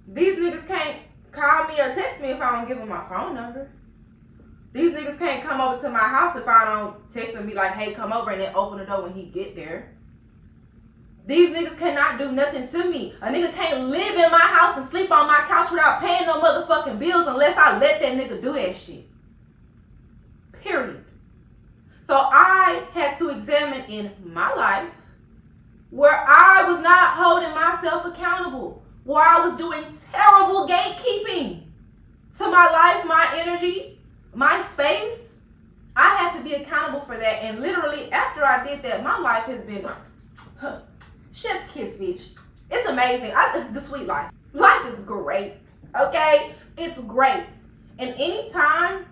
These 0.08 0.38
niggas 0.38 0.66
can't 0.66 0.96
call 1.36 1.68
me 1.68 1.74
or 1.80 1.94
text 1.94 2.20
me 2.20 2.30
if 2.30 2.40
I 2.40 2.56
don't 2.56 2.68
give 2.68 2.78
them 2.78 2.88
my 2.88 3.06
phone 3.08 3.34
number. 3.34 3.70
These 4.72 4.94
niggas 4.94 5.18
can't 5.18 5.42
come 5.42 5.60
over 5.60 5.80
to 5.80 5.88
my 5.90 5.98
house 5.98 6.36
if 6.36 6.46
I 6.46 6.64
don't 6.64 7.12
text 7.12 7.34
and 7.36 7.46
be 7.46 7.54
like, 7.54 7.72
hey, 7.72 7.94
come 7.94 8.12
over 8.12 8.30
and 8.30 8.40
then 8.40 8.54
open 8.54 8.78
the 8.78 8.84
door 8.84 9.02
when 9.02 9.14
he 9.14 9.26
get 9.26 9.56
there. 9.56 9.92
These 11.26 11.56
niggas 11.56 11.78
cannot 11.78 12.18
do 12.18 12.30
nothing 12.32 12.68
to 12.68 12.90
me. 12.90 13.14
A 13.20 13.28
nigga 13.28 13.52
can't 13.52 13.88
live 13.88 14.14
in 14.14 14.30
my 14.30 14.38
house 14.38 14.76
and 14.76 14.86
sleep 14.86 15.10
on 15.10 15.26
my 15.26 15.44
couch 15.48 15.70
without 15.72 16.00
paying 16.00 16.26
no 16.26 16.40
motherfucking 16.40 16.98
bills 16.98 17.26
unless 17.26 17.56
I 17.56 17.78
let 17.78 18.00
that 18.00 18.16
nigga 18.16 18.40
do 18.40 18.52
that 18.52 18.76
shit. 18.76 19.04
Period. 20.62 21.04
So 22.06 22.14
I 22.14 22.86
had 22.92 23.18
to 23.18 23.30
examine 23.30 23.84
in 23.90 24.12
my 24.22 24.52
life 24.54 24.90
where 25.90 26.24
I 26.28 26.64
was 26.68 26.82
not 26.82 27.16
holding 27.16 27.52
myself 27.54 28.04
accountable, 28.04 28.82
where 29.06 29.24
I 29.24 29.46
was 29.46 29.56
doing 29.56 29.84
terrible 30.12 30.68
gatekeeping 30.68 31.62
to 32.36 32.50
my 32.50 32.70
life, 32.70 33.06
my 33.06 33.32
energy, 33.36 33.98
my 34.34 34.62
space. 34.64 35.38
I 35.94 36.14
had 36.16 36.36
to 36.36 36.44
be 36.44 36.54
accountable 36.54 37.00
for 37.00 37.16
that. 37.16 37.42
And 37.44 37.60
literally, 37.60 38.12
after 38.12 38.44
I 38.44 38.66
did 38.66 38.82
that, 38.82 39.02
my 39.02 39.18
life 39.18 39.44
has 39.44 39.64
been 39.64 39.86
chef's 41.32 41.72
kiss, 41.72 41.98
bitch. 41.98 42.38
It's 42.70 42.86
amazing. 42.88 43.32
I 43.34 43.66
the 43.72 43.80
sweet 43.80 44.06
life. 44.06 44.30
Life 44.52 44.92
is 44.92 44.98
great. 45.04 45.54
Okay, 45.98 46.52
it's 46.76 46.98
great. 47.02 47.44
And 47.98 48.10
anytime 48.18 49.06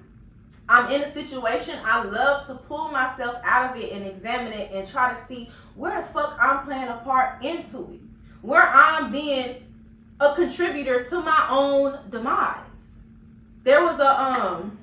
I'm 0.68 0.90
in 0.90 1.02
a 1.02 1.08
situation, 1.10 1.78
I 1.84 2.02
love 2.02 2.46
to 2.48 2.54
pull 2.54 2.88
myself 2.88 3.36
out 3.44 3.70
of 3.70 3.82
it 3.82 3.92
and 3.92 4.04
examine 4.04 4.52
it 4.52 4.72
and 4.72 4.86
try 4.86 5.14
to 5.14 5.20
see 5.20 5.50
where 5.76 6.02
the 6.02 6.06
fuck 6.08 6.36
I'm 6.40 6.64
playing 6.64 6.88
a 6.88 7.00
part 7.04 7.44
into 7.44 7.92
it. 7.92 8.00
Where 8.42 8.68
I'm 8.68 9.12
being 9.12 9.56
a 10.20 10.34
contributor 10.34 11.04
to 11.04 11.20
my 11.20 11.46
own 11.50 11.98
demise. 12.10 12.58
There 13.64 13.82
was 13.84 13.98
a 13.98 14.22
um 14.22 14.78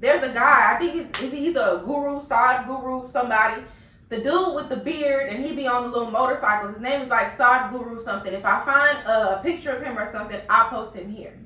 there's 0.00 0.22
a 0.22 0.32
guy, 0.34 0.74
I 0.74 0.78
think 0.78 0.92
he's 0.92 1.30
he's 1.30 1.56
a 1.56 1.82
guru, 1.84 2.20
Sadhguru, 2.20 3.10
somebody. 3.10 3.62
The 4.10 4.18
dude 4.18 4.54
with 4.54 4.68
the 4.68 4.76
beard 4.76 5.30
and 5.30 5.44
he 5.44 5.56
be 5.56 5.66
on 5.66 5.84
the 5.84 5.88
little 5.88 6.10
motorcycles. 6.10 6.74
His 6.74 6.82
name 6.82 7.00
is 7.00 7.08
like 7.08 7.36
Sadhguru 7.36 8.00
something. 8.02 8.32
If 8.32 8.44
I 8.44 8.64
find 8.64 8.98
a 9.06 9.40
picture 9.42 9.70
of 9.70 9.82
him 9.82 9.98
or 9.98 10.10
something, 10.12 10.40
I'll 10.50 10.68
post 10.68 10.94
him 10.94 11.10
here. 11.10 11.38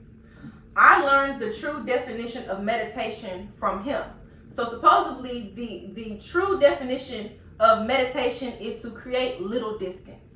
I 0.77 1.03
learned 1.03 1.41
the 1.41 1.53
true 1.55 1.85
definition 1.87 2.49
of 2.49 2.63
meditation 2.63 3.49
from 3.57 3.85
him. 3.85 4.03
So 4.51 4.69
supposedly 4.69 5.53
the 5.55 5.93
the 5.95 6.19
true 6.19 6.59
definition 6.59 7.31
of 7.61 7.87
meditation 7.87 8.53
is 8.55 8.83
to 8.83 8.91
create 8.91 9.41
little 9.41 9.79
distance. 9.79 10.28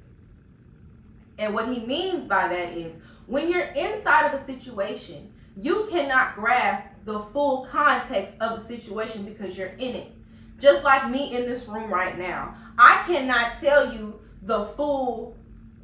And 1.39 1.55
what 1.55 1.69
he 1.69 1.81
means 1.87 2.29
by 2.29 2.49
that 2.49 2.73
is 2.73 2.97
when 3.27 3.51
you're 3.51 3.67
inside 3.75 4.27
of 4.27 4.41
a 4.41 4.45
situation, 4.45 5.33
you 5.57 5.89
cannot 5.91 6.35
grasp 6.35 6.87
the 7.05 7.21
full 7.21 7.67
context 7.67 8.35
of 8.41 8.61
the 8.61 8.65
situation 8.65 9.25
because 9.25 9.57
you're 9.57 9.69
in 9.69 9.97
it. 9.97 10.13
Just 10.59 10.85
like 10.85 11.11
me 11.11 11.35
in 11.37 11.43
this 11.43 11.67
room 11.67 11.91
right 11.93 12.17
now. 12.19 12.55
I 12.79 13.03
cannot 13.07 13.59
tell 13.61 13.93
you 13.93 14.21
the 14.43 14.67
full 14.77 15.37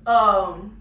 um 0.07 0.75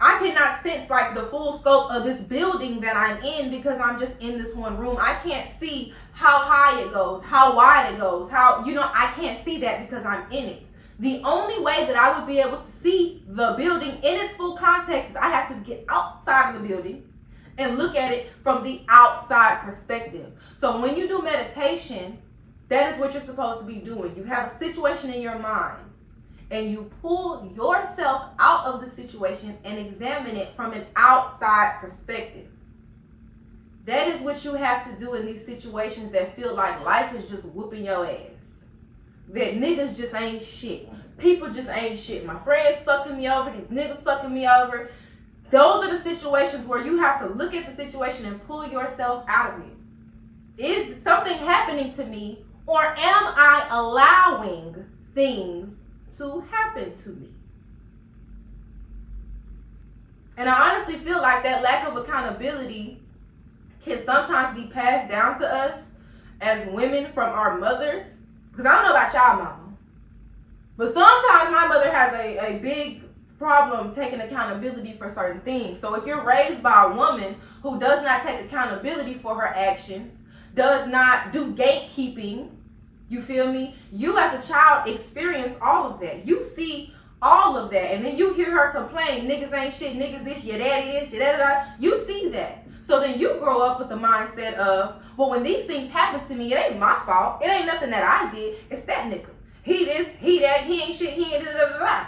I 0.00 0.18
cannot 0.18 0.62
sense 0.62 0.90
like 0.90 1.14
the 1.14 1.22
full 1.22 1.58
scope 1.58 1.90
of 1.90 2.04
this 2.04 2.22
building 2.22 2.80
that 2.80 2.96
I'm 2.96 3.22
in 3.22 3.50
because 3.50 3.78
I'm 3.80 3.98
just 3.98 4.20
in 4.20 4.36
this 4.38 4.54
one 4.54 4.76
room. 4.76 4.96
I 5.00 5.14
can't 5.24 5.48
see 5.48 5.94
how 6.12 6.40
high 6.40 6.80
it 6.80 6.92
goes, 6.92 7.22
how 7.22 7.56
wide 7.56 7.92
it 7.94 7.98
goes, 7.98 8.28
how, 8.28 8.64
you 8.64 8.74
know, 8.74 8.88
I 8.92 9.12
can't 9.16 9.38
see 9.38 9.58
that 9.60 9.88
because 9.88 10.04
I'm 10.04 10.30
in 10.30 10.44
it. 10.44 10.66
The 11.04 11.20
only 11.22 11.62
way 11.62 11.84
that 11.84 11.96
I 11.96 12.18
would 12.18 12.26
be 12.26 12.38
able 12.38 12.56
to 12.56 12.62
see 12.62 13.22
the 13.26 13.52
building 13.58 13.90
in 13.90 14.24
its 14.24 14.36
full 14.36 14.56
context 14.56 15.10
is 15.10 15.16
I 15.16 15.28
have 15.28 15.46
to 15.48 15.54
get 15.56 15.84
outside 15.90 16.54
of 16.54 16.62
the 16.62 16.66
building 16.66 17.06
and 17.58 17.76
look 17.76 17.94
at 17.94 18.10
it 18.10 18.32
from 18.42 18.64
the 18.64 18.80
outside 18.88 19.60
perspective. 19.66 20.32
So 20.56 20.80
when 20.80 20.96
you 20.96 21.06
do 21.06 21.20
meditation, 21.20 22.16
that 22.68 22.94
is 22.94 22.98
what 22.98 23.12
you're 23.12 23.20
supposed 23.20 23.60
to 23.60 23.66
be 23.66 23.80
doing. 23.80 24.16
You 24.16 24.24
have 24.24 24.50
a 24.50 24.56
situation 24.56 25.12
in 25.12 25.20
your 25.20 25.38
mind 25.38 25.84
and 26.50 26.70
you 26.70 26.90
pull 27.02 27.52
yourself 27.54 28.30
out 28.38 28.64
of 28.64 28.80
the 28.80 28.88
situation 28.88 29.58
and 29.62 29.78
examine 29.78 30.36
it 30.36 30.56
from 30.56 30.72
an 30.72 30.86
outside 30.96 31.80
perspective. 31.82 32.48
That 33.84 34.08
is 34.08 34.22
what 34.22 34.42
you 34.42 34.54
have 34.54 34.90
to 34.90 34.98
do 34.98 35.12
in 35.12 35.26
these 35.26 35.44
situations 35.44 36.12
that 36.12 36.34
feel 36.34 36.54
like 36.54 36.82
life 36.82 37.14
is 37.14 37.28
just 37.28 37.44
whooping 37.50 37.84
your 37.84 38.06
ass. 38.06 38.33
That 39.28 39.54
niggas 39.54 39.96
just 39.96 40.14
ain't 40.14 40.42
shit. 40.42 40.88
People 41.18 41.50
just 41.50 41.68
ain't 41.68 41.98
shit. 41.98 42.26
My 42.26 42.38
friends 42.40 42.84
fucking 42.84 43.16
me 43.16 43.28
over. 43.28 43.50
These 43.50 43.68
niggas 43.68 44.02
fucking 44.02 44.32
me 44.32 44.46
over. 44.46 44.90
Those 45.50 45.84
are 45.84 45.90
the 45.90 45.98
situations 45.98 46.66
where 46.66 46.84
you 46.84 46.98
have 46.98 47.20
to 47.20 47.26
look 47.26 47.54
at 47.54 47.66
the 47.66 47.72
situation 47.72 48.26
and 48.26 48.44
pull 48.46 48.66
yourself 48.66 49.24
out 49.28 49.54
of 49.54 49.60
it. 49.60 49.72
Is 50.56 51.02
something 51.02 51.36
happening 51.38 51.92
to 51.94 52.04
me 52.04 52.44
or 52.66 52.82
am 52.82 52.96
I 52.96 53.66
allowing 53.70 54.84
things 55.14 55.78
to 56.18 56.40
happen 56.50 56.96
to 56.96 57.10
me? 57.10 57.28
And 60.36 60.48
I 60.48 60.72
honestly 60.72 60.94
feel 60.94 61.20
like 61.20 61.42
that 61.44 61.62
lack 61.62 61.86
of 61.86 61.96
accountability 61.96 63.00
can 63.84 64.02
sometimes 64.02 64.58
be 64.58 64.68
passed 64.68 65.10
down 65.10 65.38
to 65.38 65.46
us 65.46 65.78
as 66.40 66.66
women 66.72 67.06
from 67.12 67.30
our 67.30 67.58
mothers. 67.58 68.13
Because 68.54 68.66
I 68.66 68.74
don't 68.76 68.84
know 68.84 68.90
about 68.90 69.12
y'all 69.12 69.36
mama. 69.36 69.76
But 70.76 70.92
sometimes 70.92 71.50
my 71.50 71.66
mother 71.68 71.90
has 71.90 72.12
a, 72.14 72.56
a 72.56 72.58
big 72.60 73.02
problem 73.36 73.92
taking 73.92 74.20
accountability 74.20 74.92
for 74.92 75.10
certain 75.10 75.40
things. 75.40 75.80
So 75.80 75.94
if 75.94 76.06
you're 76.06 76.24
raised 76.24 76.62
by 76.62 76.90
a 76.90 76.96
woman 76.96 77.34
who 77.62 77.80
does 77.80 78.04
not 78.04 78.22
take 78.22 78.44
accountability 78.44 79.14
for 79.14 79.34
her 79.34 79.46
actions, 79.46 80.20
does 80.54 80.88
not 80.88 81.32
do 81.32 81.52
gatekeeping, 81.54 82.50
you 83.08 83.22
feel 83.22 83.52
me? 83.52 83.74
You 83.90 84.18
as 84.18 84.44
a 84.44 84.52
child 84.52 84.88
experience 84.88 85.56
all 85.60 85.92
of 85.92 86.00
that. 86.00 86.24
You 86.24 86.44
see 86.44 86.92
all 87.20 87.56
of 87.56 87.72
that. 87.72 87.94
And 87.94 88.04
then 88.04 88.16
you 88.16 88.34
hear 88.34 88.50
her 88.50 88.70
complain, 88.70 89.28
niggas 89.28 89.52
ain't 89.52 89.74
shit, 89.74 89.96
niggas 89.96 90.24
this, 90.24 90.44
your 90.44 90.58
daddy 90.58 90.92
this, 90.92 91.12
your 91.12 91.22
da 91.24 91.32
da 91.32 91.38
da. 91.38 91.64
You 91.80 91.98
see 92.04 92.28
that. 92.28 92.63
So 92.84 93.00
then 93.00 93.18
you 93.18 93.38
grow 93.38 93.62
up 93.62 93.78
with 93.78 93.88
the 93.88 93.96
mindset 93.96 94.54
of, 94.56 95.02
well, 95.16 95.30
when 95.30 95.42
these 95.42 95.64
things 95.64 95.90
happen 95.90 96.22
to 96.28 96.34
me, 96.34 96.52
it 96.52 96.56
ain't 96.56 96.78
my 96.78 97.00
fault. 97.06 97.42
It 97.42 97.48
ain't 97.48 97.64
nothing 97.64 97.88
that 97.90 98.04
I 98.04 98.30
did. 98.32 98.58
It's 98.68 98.84
that 98.84 99.10
nigga. 99.10 99.30
He 99.62 99.86
this, 99.86 100.08
he 100.18 100.40
that, 100.40 100.64
he 100.64 100.82
ain't 100.82 100.94
shit, 100.94 101.14
he 101.14 101.34
ain't 101.34 101.46
da 101.46 101.52
da 101.52 101.68
da 101.70 101.78
da. 101.78 102.06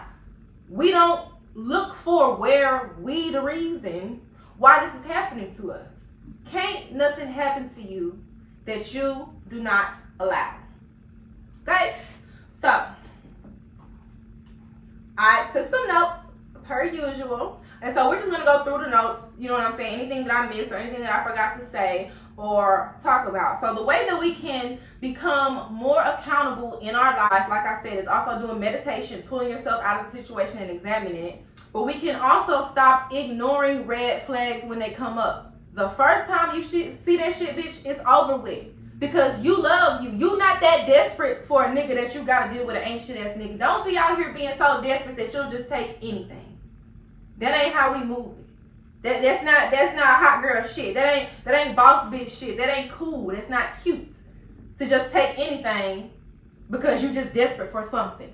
We 0.69 0.91
don't 0.91 1.31
look 1.55 1.95
for 1.95 2.37
where 2.37 2.95
we 3.01 3.31
the 3.31 3.41
reason 3.41 4.21
why 4.59 4.85
this 4.85 4.95
is 5.01 5.07
happening 5.07 5.51
to 5.55 5.73
us. 5.73 6.09
Can't 6.45 6.93
nothing 6.93 7.29
happen 7.29 7.71
to 7.71 7.81
you 7.81 8.23
that 8.67 8.93
you 8.93 9.31
do 9.49 9.63
not 9.63 9.97
allow. 10.21 10.57
Okay? 11.63 11.95
So, 12.53 12.85
I 15.17 15.49
took 15.55 15.67
some 15.69 15.89
notes 15.89 16.21
per 16.65 16.85
usual. 16.85 17.63
And 17.83 17.95
so 17.95 18.09
we're 18.09 18.19
just 18.19 18.31
gonna 18.31 18.45
go 18.45 18.65
through 18.65 18.85
the 18.85 18.91
notes, 18.91 19.35
you 19.39 19.49
know 19.49 19.55
what 19.55 19.65
I'm 19.65 19.77
saying? 19.77 20.01
Anything 20.01 20.27
that 20.27 20.35
I 20.35 20.49
missed 20.49 20.73
or 20.73 20.77
anything 20.77 21.03
that 21.03 21.13
I 21.13 21.29
forgot 21.29 21.59
to 21.59 21.65
say 21.65 22.11
or 22.37 22.95
talk 23.03 23.29
about. 23.29 23.61
So 23.61 23.75
the 23.75 23.85
way 23.85 24.07
that 24.09 24.21
we 24.21 24.35
can 24.35 24.79
become 25.01 25.73
more 25.73 26.01
accountable 26.03 26.79
in 26.81 26.95
our 26.95 27.17
life, 27.17 27.49
like 27.49 27.65
I 27.65 27.81
said, 27.83 27.99
is 27.99 28.07
also 28.07 28.47
doing 28.47 28.61
meditation, 28.61 29.23
pulling 29.23 29.51
yourself 29.51 29.83
out 29.83 30.05
of 30.05 30.13
the 30.13 30.23
situation 30.23 30.59
and 30.59 30.71
examining 30.71 31.25
it. 31.25 31.43
But 31.73 31.85
we 31.85 31.95
can 31.95 32.17
also 32.17 32.65
stop 32.65 33.13
ignoring 33.13 33.87
red 33.87 34.23
flags 34.25 34.67
when 34.67 34.79
they 34.79 34.91
come 34.91 35.19
up. 35.19 35.55
The 35.75 35.91
first 35.91 36.27
time 36.27 36.57
you 36.57 36.65
see 36.65 37.17
that 37.17 37.37
shit, 37.37 37.57
bitch, 37.57 37.85
it's 37.87 38.01
over 38.07 38.37
with. 38.37 38.67
Because 38.99 39.43
you 39.45 39.61
love 39.61 40.03
you. 40.03 40.11
You 40.11 40.39
not 40.39 40.63
that 40.63 40.87
desperate 40.87 41.45
for 41.45 41.65
a 41.65 41.69
nigga 41.69 41.95
that 41.97 42.15
you 42.15 42.23
gotta 42.23 42.53
deal 42.55 42.67
with 42.67 42.77
an 42.77 42.83
ain't 42.83 43.03
shit 43.03 43.19
ass 43.19 43.37
nigga. 43.37 43.59
Don't 43.59 43.87
be 43.87 43.99
out 43.99 44.17
here 44.17 44.33
being 44.33 44.55
so 44.57 44.83
desperate 44.83 45.17
that 45.19 45.35
you'll 45.35 45.51
just 45.51 45.69
take 45.69 45.99
anything. 46.01 46.46
That 47.39 47.65
ain't 47.65 47.75
how 47.75 47.99
we 47.99 48.05
move. 48.05 48.35
That 49.03 49.23
that's 49.23 49.45
not 49.45 49.71
that's 49.71 49.95
not 49.97 50.07
hot 50.07 50.43
girl 50.43 50.67
shit. 50.67 50.95
That 50.95 51.17
ain't 51.17 51.31
that 51.45 51.67
ain't 51.67 51.77
boss 51.77 52.11
bitch 52.13 52.31
shit. 52.39 52.57
That 52.57 52.77
ain't 52.77 52.91
cool. 52.91 53.29
That's 53.29 53.49
not 53.51 53.81
cute. 53.83 54.17
To 54.79 54.87
just 54.87 55.11
take 55.11 55.39
anything 55.39 56.11
because 56.71 57.03
you're 57.03 57.15
just 57.15 57.35
desperate 57.35 57.71
for 57.73 57.85
something. 57.85 58.33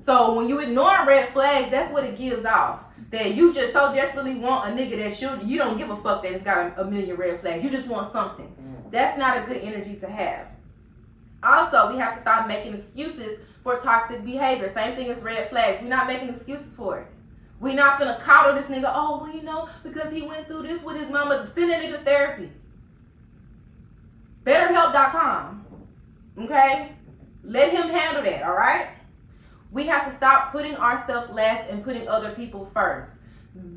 So 0.00 0.34
when 0.34 0.48
you 0.48 0.58
ignore 0.60 1.04
red 1.06 1.28
flags, 1.28 1.70
that's 1.70 1.92
what 1.92 2.04
it 2.04 2.16
gives 2.16 2.44
off. 2.44 2.84
that 3.12 3.34
you 3.34 3.52
just 3.54 3.72
so 3.72 3.94
desperately 3.94 4.36
want 4.36 4.68
a 4.68 4.74
nigga 4.74 4.98
that 4.98 5.20
you 5.20 5.46
you 5.46 5.58
don't 5.58 5.78
give 5.78 5.90
a 5.90 5.96
fuck 5.98 6.22
that 6.22 6.32
it's 6.32 6.42
got 6.44 6.76
a, 6.78 6.82
a 6.82 6.90
million 6.90 7.16
red 7.16 7.40
flags. 7.40 7.62
You 7.62 7.70
just 7.70 7.88
want 7.88 8.10
something. 8.10 8.46
Mm. 8.46 8.90
That's 8.90 9.18
not 9.18 9.36
a 9.36 9.42
good 9.42 9.58
energy 9.62 9.96
to 9.96 10.08
have. 10.08 10.48
Also, 11.42 11.92
we 11.92 11.98
have 11.98 12.14
to 12.14 12.20
stop 12.20 12.48
making 12.48 12.74
excuses 12.74 13.38
for 13.62 13.78
toxic 13.78 14.24
behavior. 14.24 14.68
Same 14.70 14.96
thing 14.96 15.08
as 15.10 15.22
red 15.22 15.50
flags. 15.50 15.82
We're 15.82 15.88
not 15.88 16.06
making 16.06 16.30
excuses 16.30 16.74
for 16.74 17.00
it. 17.00 17.06
We're 17.62 17.76
not 17.76 18.00
finna 18.00 18.20
coddle 18.20 18.60
this 18.60 18.66
nigga. 18.66 18.90
Oh, 18.92 19.22
well, 19.22 19.32
you 19.32 19.44
know, 19.44 19.68
because 19.84 20.12
he 20.12 20.22
went 20.22 20.48
through 20.48 20.62
this 20.62 20.82
with 20.82 20.96
his 20.96 21.08
mama. 21.08 21.46
Send 21.46 21.70
that 21.70 21.80
nigga 21.80 22.04
therapy. 22.04 22.50
BetterHelp.com. 24.42 25.64
Okay? 26.40 26.88
Let 27.44 27.70
him 27.70 27.88
handle 27.88 28.24
that, 28.24 28.42
all 28.42 28.56
right? 28.56 28.88
We 29.70 29.86
have 29.86 30.06
to 30.06 30.10
stop 30.10 30.50
putting 30.50 30.74
ourselves 30.74 31.30
last 31.30 31.70
and 31.70 31.84
putting 31.84 32.08
other 32.08 32.34
people 32.34 32.68
first. 32.74 33.12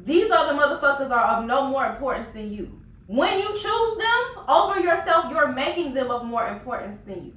These 0.03 0.31
other 0.31 0.59
motherfuckers 0.59 1.11
are 1.11 1.37
of 1.37 1.45
no 1.45 1.67
more 1.67 1.85
importance 1.85 2.31
than 2.31 2.51
you. 2.51 2.81
When 3.05 3.37
you 3.39 3.49
choose 3.49 3.97
them 3.97 4.45
over 4.47 4.79
yourself, 4.79 5.31
you're 5.31 5.51
making 5.51 5.93
them 5.93 6.09
of 6.09 6.25
more 6.25 6.47
importance 6.47 7.01
than 7.01 7.25
you. 7.25 7.33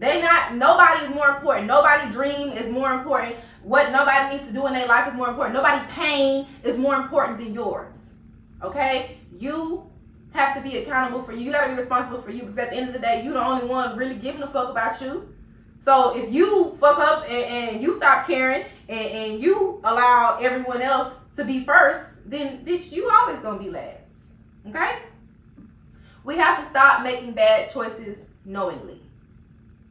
They 0.00 0.22
not 0.22 0.54
nobody 0.54 1.04
is 1.04 1.14
more 1.14 1.28
important. 1.28 1.66
Nobody 1.66 2.10
dream 2.10 2.52
is 2.52 2.70
more 2.70 2.90
important. 2.90 3.36
What 3.62 3.92
nobody 3.92 4.34
needs 4.34 4.48
to 4.48 4.54
do 4.54 4.66
in 4.66 4.72
their 4.72 4.86
life 4.86 5.06
is 5.06 5.14
more 5.14 5.28
important. 5.28 5.54
Nobody 5.54 5.86
pain 5.90 6.46
is 6.64 6.78
more 6.78 6.96
important 6.96 7.38
than 7.38 7.52
yours. 7.52 8.06
Okay? 8.62 9.18
You 9.38 9.86
have 10.32 10.56
to 10.56 10.62
be 10.62 10.78
accountable 10.78 11.22
for 11.22 11.32
you. 11.32 11.40
You 11.40 11.52
gotta 11.52 11.68
be 11.68 11.76
responsible 11.76 12.22
for 12.22 12.30
you 12.30 12.40
because 12.40 12.56
at 12.56 12.70
the 12.70 12.76
end 12.76 12.88
of 12.88 12.94
the 12.94 12.98
day, 12.98 13.22
you 13.22 13.34
the 13.34 13.44
only 13.44 13.66
one 13.66 13.94
really 13.94 14.14
giving 14.14 14.42
a 14.42 14.46
fuck 14.46 14.70
about 14.70 15.02
you. 15.02 15.34
So 15.80 16.16
if 16.16 16.32
you 16.32 16.78
fuck 16.80 16.98
up 16.98 17.24
and, 17.24 17.74
and 17.74 17.82
you 17.82 17.92
stop 17.92 18.26
caring 18.26 18.64
and, 18.88 19.10
and 19.10 19.42
you 19.42 19.82
allow 19.84 20.38
everyone 20.40 20.80
else 20.80 21.20
to 21.36 21.44
be 21.44 21.64
first, 21.64 22.30
then 22.30 22.64
bitch, 22.64 22.90
you 22.90 23.10
always 23.10 23.38
gonna 23.40 23.62
be 23.62 23.68
last. 23.68 24.12
Okay? 24.66 25.00
We 26.24 26.38
have 26.38 26.60
to 26.60 26.66
stop 26.66 27.02
making 27.02 27.32
bad 27.32 27.70
choices 27.70 28.28
knowingly. 28.46 29.00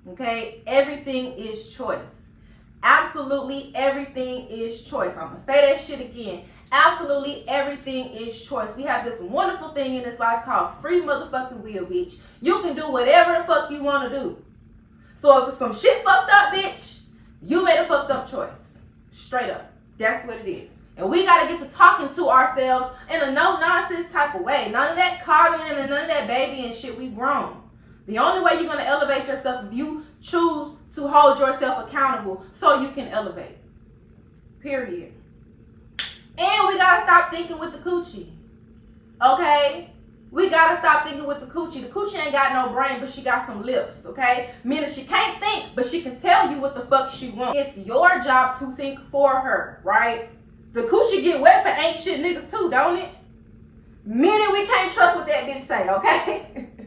Okay? 0.09 0.61
Everything 0.67 1.33
is 1.33 1.75
choice. 1.75 2.19
Absolutely 2.81 3.71
everything 3.75 4.47
is 4.47 4.83
choice. 4.83 5.17
I'm 5.17 5.29
gonna 5.29 5.39
say 5.39 5.69
that 5.69 5.81
shit 5.81 5.99
again. 5.99 6.45
Absolutely 6.71 7.43
everything 7.47 8.09
is 8.11 8.47
choice. 8.47 8.75
We 8.77 8.83
have 8.83 9.03
this 9.03 9.19
wonderful 9.19 9.69
thing 9.69 9.95
in 9.95 10.03
this 10.03 10.19
life 10.19 10.45
called 10.45 10.71
free 10.81 11.01
motherfucking 11.01 11.61
will, 11.61 11.85
bitch. 11.85 12.21
You 12.41 12.61
can 12.61 12.75
do 12.75 12.89
whatever 12.89 13.37
the 13.37 13.43
fuck 13.43 13.69
you 13.69 13.83
wanna 13.83 14.09
do. 14.09 14.41
So 15.15 15.49
if 15.49 15.55
some 15.55 15.75
shit 15.75 16.03
fucked 16.03 16.31
up, 16.31 16.53
bitch, 16.53 17.01
you 17.41 17.65
made 17.65 17.79
a 17.79 17.85
fucked 17.85 18.11
up 18.11 18.29
choice. 18.29 18.79
Straight 19.11 19.49
up. 19.49 19.71
That's 19.97 20.25
what 20.25 20.37
it 20.37 20.47
is. 20.47 20.77
And 20.95 21.09
we 21.09 21.25
gotta 21.25 21.47
get 21.47 21.61
to 21.61 21.75
talking 21.75 22.13
to 22.15 22.29
ourselves 22.29 22.95
in 23.13 23.21
a 23.21 23.31
no 23.31 23.59
nonsense 23.59 24.11
type 24.11 24.35
of 24.35 24.41
way. 24.41 24.69
None 24.71 24.91
of 24.91 24.95
that 24.95 25.23
coddling 25.23 25.77
and 25.77 25.89
none 25.89 26.03
of 26.03 26.07
that 26.07 26.27
baby 26.27 26.65
and 26.65 26.75
shit. 26.75 26.97
We 26.97 27.09
grown. 27.09 27.58
The 28.09 28.17
only 28.17 28.43
way 28.43 28.59
you're 28.59 28.71
gonna 28.71 28.85
elevate 28.85 29.27
yourself 29.27 29.65
if 29.67 29.73
you 29.73 30.03
choose 30.19 30.71
to 30.95 31.07
hold 31.07 31.37
yourself 31.37 31.87
accountable 31.87 32.43
so 32.53 32.81
you 32.81 32.89
can 32.89 33.07
elevate. 33.09 33.55
Period. 34.61 35.13
And 36.35 36.67
we 36.67 36.77
gotta 36.77 37.03
stop 37.03 37.31
thinking 37.31 37.59
with 37.59 37.71
the 37.71 37.87
coochie. 37.87 38.31
Okay? 39.23 39.91
We 40.31 40.49
gotta 40.49 40.79
stop 40.79 41.05
thinking 41.05 41.27
with 41.27 41.39
the 41.39 41.45
coochie. 41.45 41.81
The 41.81 41.89
coochie 41.89 42.19
ain't 42.19 42.31
got 42.31 42.51
no 42.53 42.73
brain, 42.73 42.99
but 42.99 43.11
she 43.11 43.21
got 43.21 43.45
some 43.45 43.61
lips, 43.61 44.07
okay? 44.07 44.55
Meaning 44.63 44.89
she 44.89 45.03
can't 45.03 45.39
think, 45.39 45.67
but 45.75 45.85
she 45.85 46.01
can 46.01 46.19
tell 46.19 46.51
you 46.51 46.59
what 46.59 46.73
the 46.73 46.85
fuck 46.85 47.11
she 47.11 47.29
wants. 47.29 47.59
It's 47.59 47.77
your 47.77 48.09
job 48.21 48.57
to 48.57 48.75
think 48.75 48.99
for 49.11 49.39
her, 49.39 49.81
right? 49.83 50.29
The 50.73 50.81
coochie 50.81 51.21
get 51.21 51.41
wet 51.41 51.61
for 51.61 51.69
ain't 51.69 51.99
shit 51.99 52.21
niggas 52.21 52.49
too, 52.49 52.71
don't 52.71 52.97
it? 52.97 53.09
Meaning 54.03 54.51
we 54.51 54.65
can't 54.65 54.91
trust 54.91 55.15
what 55.15 55.27
that 55.27 55.45
bitch 55.45 55.59
say, 55.59 55.87
okay? 55.89 56.69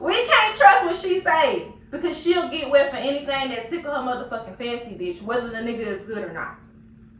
we 0.00 0.14
can't 0.26 0.56
trust 0.56 0.86
what 0.86 0.96
she 0.96 1.20
say 1.20 1.72
because 1.90 2.20
she'll 2.20 2.48
get 2.48 2.70
wet 2.70 2.90
for 2.90 2.96
anything 2.96 3.26
that 3.26 3.68
tickle 3.68 3.92
her 3.92 4.02
motherfucking 4.02 4.56
fancy, 4.58 4.96
bitch, 4.96 5.22
whether 5.22 5.48
the 5.48 5.56
nigga 5.56 5.78
is 5.78 6.00
good 6.02 6.28
or 6.28 6.32
not. 6.32 6.58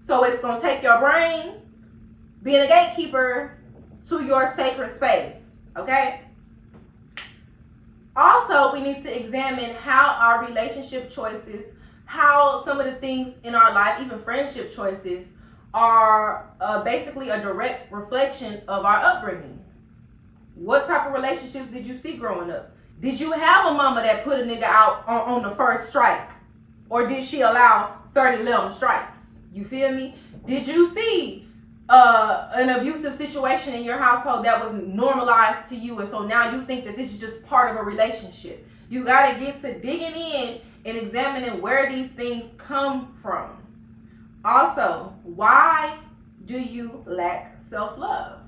So 0.03 0.25
it's 0.25 0.41
gonna 0.41 0.61
take 0.61 0.83
your 0.83 0.99
brain 1.01 1.55
being 2.43 2.63
a 2.63 2.67
gatekeeper 2.67 3.59
to 4.09 4.25
your 4.25 4.49
sacred 4.49 4.93
space. 4.93 5.51
Okay? 5.77 6.21
Also, 8.15 8.73
we 8.73 8.81
need 8.81 9.03
to 9.03 9.25
examine 9.25 9.75
how 9.75 10.17
our 10.19 10.47
relationship 10.47 11.11
choices, 11.11 11.75
how 12.07 12.65
some 12.65 12.81
of 12.81 12.87
the 12.87 12.95
things 12.95 13.37
in 13.45 13.55
our 13.55 13.73
life, 13.75 14.01
even 14.01 14.19
friendship 14.21 14.73
choices, 14.73 15.27
are 15.75 16.51
uh, 16.61 16.83
basically 16.83 17.29
a 17.29 17.41
direct 17.41 17.93
reflection 17.93 18.63
of 18.69 18.85
our 18.85 18.97
upbringing. 19.05 19.63
What 20.57 20.87
type 20.87 21.07
of 21.07 21.13
relationships 21.13 21.71
did 21.71 21.87
you 21.87 21.97
see 21.97 22.17
growing 22.17 22.51
up? 22.51 22.73
Did 23.01 23.21
you 23.21 23.31
have 23.33 23.67
a 23.67 23.75
mama 23.75 24.01
that 24.03 24.25
put 24.25 24.41
a 24.41 24.43
nigga 24.43 24.65
out 24.65 25.07
on, 25.07 25.21
on 25.21 25.43
the 25.43 25.51
first 25.51 25.91
strike? 25.91 26.31
Or 26.89 27.07
did 27.07 27.23
she 27.25 27.43
allow 27.43 27.99
30 28.15 28.43
11 28.43 28.73
strikes? 28.73 29.19
You 29.53 29.65
feel 29.65 29.93
me? 29.93 30.15
Did 30.47 30.67
you 30.67 30.95
see 30.95 31.47
uh, 31.89 32.51
an 32.55 32.71
abusive 32.71 33.15
situation 33.15 33.75
in 33.75 33.85
your 33.85 33.99
household 33.99 34.45
that 34.45 34.63
was 34.63 34.73
normalized 34.73 35.69
to 35.69 35.77
you, 35.77 35.99
and 36.01 36.09
so 36.09 36.27
now 36.27 36.51
you 36.51 36.63
think 36.63 36.85
that 36.87 36.97
this 36.97 37.13
is 37.13 37.21
just 37.21 37.47
part 37.47 37.71
of 37.71 37.81
a 37.81 37.85
relationship. 37.85 38.67
You 38.89 39.05
got 39.05 39.33
to 39.33 39.41
get 39.41 39.61
to 39.61 39.79
digging 39.81 40.15
in 40.15 40.61
and 40.85 40.97
examining 40.97 41.61
where 41.61 41.91
these 41.91 42.13
things 42.13 42.55
come 42.57 43.15
from. 43.21 43.63
Also, 44.45 45.13
why 45.25 45.99
do 46.47 46.59
you 46.61 47.03
lack 47.07 47.61
self 47.61 47.99
love? 47.99 48.41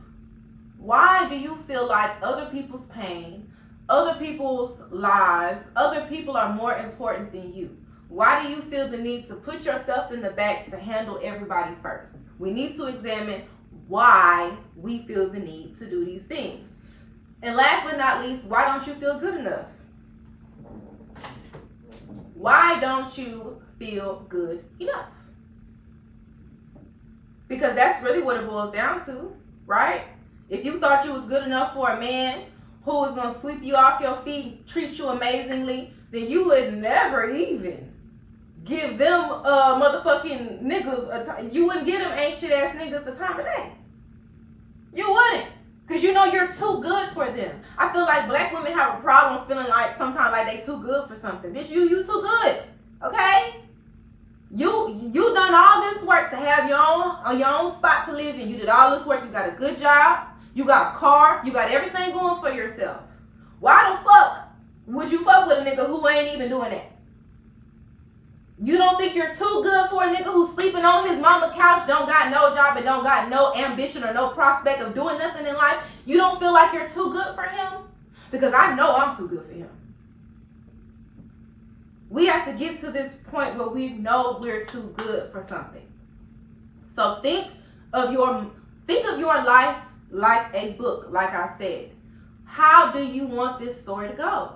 Why 0.78 1.28
do 1.28 1.36
you 1.36 1.56
feel 1.66 1.86
like 1.86 2.12
other 2.22 2.48
people's 2.50 2.86
pain, 2.86 3.50
other 3.88 4.18
people's 4.18 4.82
lives, 4.90 5.70
other 5.76 6.06
people 6.08 6.36
are 6.36 6.54
more 6.54 6.76
important 6.76 7.32
than 7.32 7.52
you? 7.52 7.76
Why 8.08 8.42
do 8.42 8.50
you 8.50 8.62
feel 8.62 8.88
the 8.88 8.96
need 8.96 9.26
to 9.26 9.34
put 9.34 9.64
yourself 9.64 10.12
in 10.12 10.22
the 10.22 10.30
back 10.30 10.68
to 10.68 10.78
handle 10.78 11.20
everybody 11.22 11.74
first? 11.82 12.18
We 12.38 12.52
need 12.52 12.76
to 12.76 12.86
examine 12.86 13.42
why 13.88 14.56
we 14.76 15.00
feel 15.00 15.28
the 15.28 15.40
need 15.40 15.76
to 15.78 15.90
do 15.90 16.04
these 16.04 16.24
things. 16.24 16.76
And 17.42 17.56
last 17.56 17.84
but 17.84 17.98
not 17.98 18.24
least, 18.24 18.46
why 18.46 18.64
don't 18.64 18.86
you 18.86 18.94
feel 18.94 19.18
good 19.18 19.40
enough? 19.40 19.68
Why 22.34 22.78
don't 22.80 23.16
you 23.18 23.60
feel 23.78 24.24
good 24.28 24.64
enough? 24.78 25.10
Because 27.48 27.74
that's 27.74 28.02
really 28.02 28.22
what 28.22 28.36
it 28.36 28.46
boils 28.46 28.72
down 28.72 29.04
to, 29.06 29.32
right? 29.66 30.04
If 30.50 30.64
you 30.64 30.80
thought 30.80 31.04
you 31.04 31.12
was 31.12 31.24
good 31.24 31.46
enough 31.46 31.74
for 31.74 31.90
a 31.90 32.00
man 32.00 32.42
who 32.84 32.92
was 32.92 33.14
gonna 33.14 33.38
sweep 33.38 33.62
you 33.62 33.74
off 33.74 34.00
your 34.00 34.16
feet, 34.16 34.66
treat 34.66 34.98
you 34.98 35.08
amazingly, 35.08 35.92
then 36.10 36.28
you 36.28 36.46
would 36.46 36.74
never 36.74 37.30
even 37.30 37.92
give 38.64 38.98
them 38.98 39.30
uh 39.44 39.80
motherfucking 39.80 40.62
niggas 40.62 41.08
a 41.14 41.24
time. 41.24 41.50
You 41.52 41.66
wouldn't 41.66 41.86
give 41.86 42.00
them 42.00 42.18
ain't 42.18 42.36
shit 42.36 42.50
ass 42.50 42.74
niggas 42.76 43.04
the 43.04 43.14
time 43.14 43.38
of 43.38 43.44
day. 43.44 43.72
You 44.94 45.12
wouldn't. 45.12 45.48
Cause 45.86 46.02
you 46.02 46.12
know 46.12 46.24
you're 46.24 46.52
too 46.52 46.80
good 46.82 47.08
for 47.14 47.30
them. 47.30 47.62
I 47.78 47.90
feel 47.92 48.04
like 48.04 48.28
black 48.28 48.52
women 48.52 48.72
have 48.72 48.98
a 48.98 49.00
problem 49.00 49.46
feeling 49.46 49.68
like 49.68 49.96
sometimes 49.96 50.32
like 50.32 50.46
they 50.46 50.60
too 50.64 50.82
good 50.82 51.08
for 51.08 51.16
something. 51.16 51.52
Bitch, 51.52 51.70
you 51.70 51.88
you 51.88 52.04
too 52.04 52.20
good. 52.22 52.62
Okay? 53.02 53.54
You 54.50 55.10
you 55.12 55.34
done 55.34 55.54
all 55.54 55.80
this 55.80 56.02
work 56.04 56.30
to 56.30 56.36
have 56.36 56.68
your 56.68 56.78
own 56.78 57.38
your 57.38 57.48
own 57.48 57.74
spot 57.74 58.06
to 58.06 58.12
live 58.12 58.34
in. 58.38 58.48
You 58.48 58.56
did 58.56 58.68
all 58.68 58.96
this 58.96 59.06
work. 59.06 59.24
You 59.24 59.30
got 59.30 59.48
a 59.48 59.56
good 59.56 59.78
job. 59.78 60.26
You 60.58 60.64
got 60.64 60.92
a 60.92 60.98
car. 60.98 61.40
You 61.44 61.52
got 61.52 61.70
everything 61.70 62.10
going 62.10 62.40
for 62.40 62.50
yourself. 62.50 63.02
Why 63.60 63.92
the 63.92 64.02
fuck 64.02 64.48
would 64.88 65.08
you 65.08 65.24
fuck 65.24 65.46
with 65.46 65.58
a 65.58 65.70
nigga 65.70 65.86
who 65.86 66.08
ain't 66.08 66.34
even 66.34 66.48
doing 66.48 66.70
that? 66.70 66.90
You 68.60 68.76
don't 68.76 68.98
think 68.98 69.14
you're 69.14 69.32
too 69.32 69.60
good 69.62 69.88
for 69.88 70.02
a 70.02 70.12
nigga 70.12 70.32
who's 70.32 70.52
sleeping 70.52 70.84
on 70.84 71.08
his 71.08 71.20
mama 71.20 71.54
couch, 71.56 71.86
don't 71.86 72.08
got 72.08 72.32
no 72.32 72.56
job, 72.56 72.76
and 72.76 72.84
don't 72.84 73.04
got 73.04 73.30
no 73.30 73.54
ambition 73.54 74.02
or 74.02 74.12
no 74.12 74.30
prospect 74.30 74.82
of 74.82 74.96
doing 74.96 75.16
nothing 75.18 75.46
in 75.46 75.54
life? 75.54 75.76
You 76.06 76.16
don't 76.16 76.40
feel 76.40 76.52
like 76.52 76.72
you're 76.72 76.90
too 76.90 77.12
good 77.12 77.36
for 77.36 77.44
him? 77.44 77.84
Because 78.32 78.52
I 78.52 78.74
know 78.74 78.96
I'm 78.96 79.16
too 79.16 79.28
good 79.28 79.46
for 79.46 79.52
him. 79.52 79.70
We 82.10 82.26
have 82.26 82.44
to 82.46 82.58
get 82.58 82.80
to 82.80 82.90
this 82.90 83.14
point 83.30 83.54
where 83.54 83.68
we 83.68 83.90
know 83.90 84.38
we're 84.40 84.64
too 84.64 84.92
good 84.96 85.30
for 85.30 85.40
something. 85.40 85.86
So 86.96 87.20
think 87.22 87.46
of 87.92 88.12
your 88.12 88.50
think 88.88 89.06
of 89.06 89.20
your 89.20 89.44
life 89.44 89.84
like 90.10 90.54
a 90.54 90.72
book, 90.72 91.08
like 91.10 91.30
I 91.30 91.54
said. 91.56 91.90
How 92.44 92.92
do 92.92 93.04
you 93.04 93.26
want 93.26 93.60
this 93.60 93.80
story 93.80 94.08
to 94.08 94.14
go? 94.14 94.52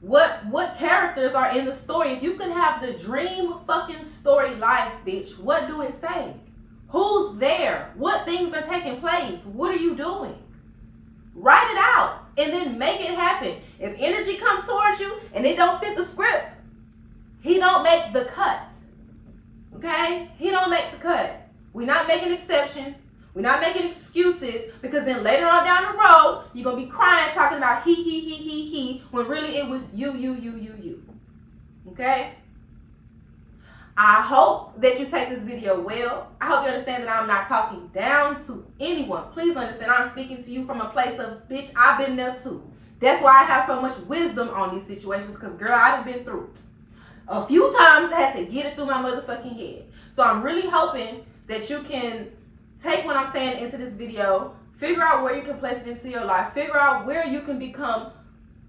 What 0.00 0.44
what 0.46 0.76
characters 0.78 1.34
are 1.34 1.56
in 1.56 1.64
the 1.64 1.74
story? 1.74 2.10
If 2.10 2.22
you 2.22 2.34
could 2.34 2.50
have 2.50 2.82
the 2.82 2.94
dream 2.94 3.54
fucking 3.66 4.04
story 4.04 4.54
life, 4.56 4.92
bitch, 5.06 5.38
what 5.38 5.68
do 5.68 5.82
it 5.82 5.94
say? 5.94 6.34
Who's 6.88 7.38
there? 7.38 7.92
What 7.96 8.24
things 8.24 8.52
are 8.52 8.62
taking 8.62 9.00
place? 9.00 9.44
What 9.46 9.72
are 9.72 9.78
you 9.78 9.94
doing? 9.94 10.36
Write 11.34 11.70
it 11.70 11.78
out 11.78 12.24
and 12.36 12.52
then 12.52 12.78
make 12.78 13.00
it 13.00 13.14
happen. 13.14 13.56
If 13.78 13.96
energy 13.98 14.36
comes 14.36 14.66
towards 14.68 15.00
you 15.00 15.18
and 15.34 15.46
it 15.46 15.56
don't 15.56 15.80
fit 15.80 15.96
the 15.96 16.04
script, 16.04 16.46
he 17.40 17.58
don't 17.58 17.82
make 17.82 18.12
the 18.12 18.26
cut. 18.26 18.74
Okay? 19.76 20.30
He 20.38 20.50
don't 20.50 20.70
make 20.70 20.90
the 20.90 20.98
cut. 20.98 21.48
We're 21.72 21.86
not 21.86 22.06
making 22.06 22.32
exceptions. 22.32 23.01
We're 23.34 23.42
not 23.42 23.60
making 23.62 23.88
excuses 23.88 24.72
because 24.82 25.04
then 25.04 25.22
later 25.22 25.46
on 25.46 25.64
down 25.64 25.92
the 25.92 25.98
road, 25.98 26.44
you're 26.52 26.64
gonna 26.64 26.84
be 26.84 26.90
crying 26.90 27.32
talking 27.34 27.58
about 27.58 27.82
he 27.82 27.94
he 27.94 28.20
he 28.20 28.34
he 28.36 28.68
he 28.68 29.02
when 29.10 29.26
really 29.26 29.56
it 29.56 29.68
was 29.68 29.88
you, 29.94 30.14
you, 30.14 30.34
you, 30.34 30.56
you, 30.56 30.74
you. 30.82 31.02
Okay? 31.88 32.32
I 33.96 34.22
hope 34.22 34.80
that 34.80 34.98
you 34.98 35.06
take 35.06 35.28
this 35.28 35.44
video 35.44 35.80
well. 35.80 36.32
I 36.40 36.46
hope 36.46 36.64
you 36.64 36.70
understand 36.70 37.04
that 37.04 37.20
I'm 37.20 37.26
not 37.26 37.48
talking 37.48 37.88
down 37.88 38.44
to 38.46 38.66
anyone. 38.80 39.24
Please 39.32 39.56
understand 39.56 39.90
I'm 39.90 40.08
speaking 40.10 40.42
to 40.42 40.50
you 40.50 40.64
from 40.64 40.80
a 40.80 40.88
place 40.88 41.18
of 41.18 41.48
bitch, 41.48 41.72
I've 41.76 42.04
been 42.04 42.16
there 42.16 42.34
too. 42.34 42.62
That's 43.00 43.22
why 43.22 43.32
I 43.32 43.44
have 43.44 43.66
so 43.66 43.80
much 43.80 43.98
wisdom 44.06 44.48
on 44.50 44.74
these 44.74 44.86
situations, 44.86 45.34
because 45.34 45.56
girl, 45.56 45.72
I've 45.72 46.04
been 46.04 46.24
through 46.24 46.50
it. 46.54 46.60
A 47.28 47.46
few 47.46 47.72
times 47.76 48.12
I 48.12 48.20
had 48.20 48.36
to 48.36 48.44
get 48.44 48.66
it 48.66 48.74
through 48.76 48.86
my 48.86 49.02
motherfucking 49.02 49.56
head. 49.56 49.86
So 50.12 50.22
I'm 50.22 50.42
really 50.42 50.68
hoping 50.68 51.24
that 51.48 51.68
you 51.68 51.80
can 51.80 52.30
take 52.82 53.04
what 53.04 53.16
I'm 53.16 53.30
saying 53.32 53.62
into 53.62 53.76
this 53.76 53.94
video, 53.94 54.54
figure 54.76 55.02
out 55.02 55.22
where 55.22 55.36
you 55.36 55.42
can 55.42 55.58
place 55.58 55.82
it 55.82 55.86
into 55.86 56.10
your 56.10 56.24
life, 56.24 56.52
figure 56.52 56.78
out 56.78 57.06
where 57.06 57.26
you 57.26 57.40
can 57.40 57.58
become 57.58 58.12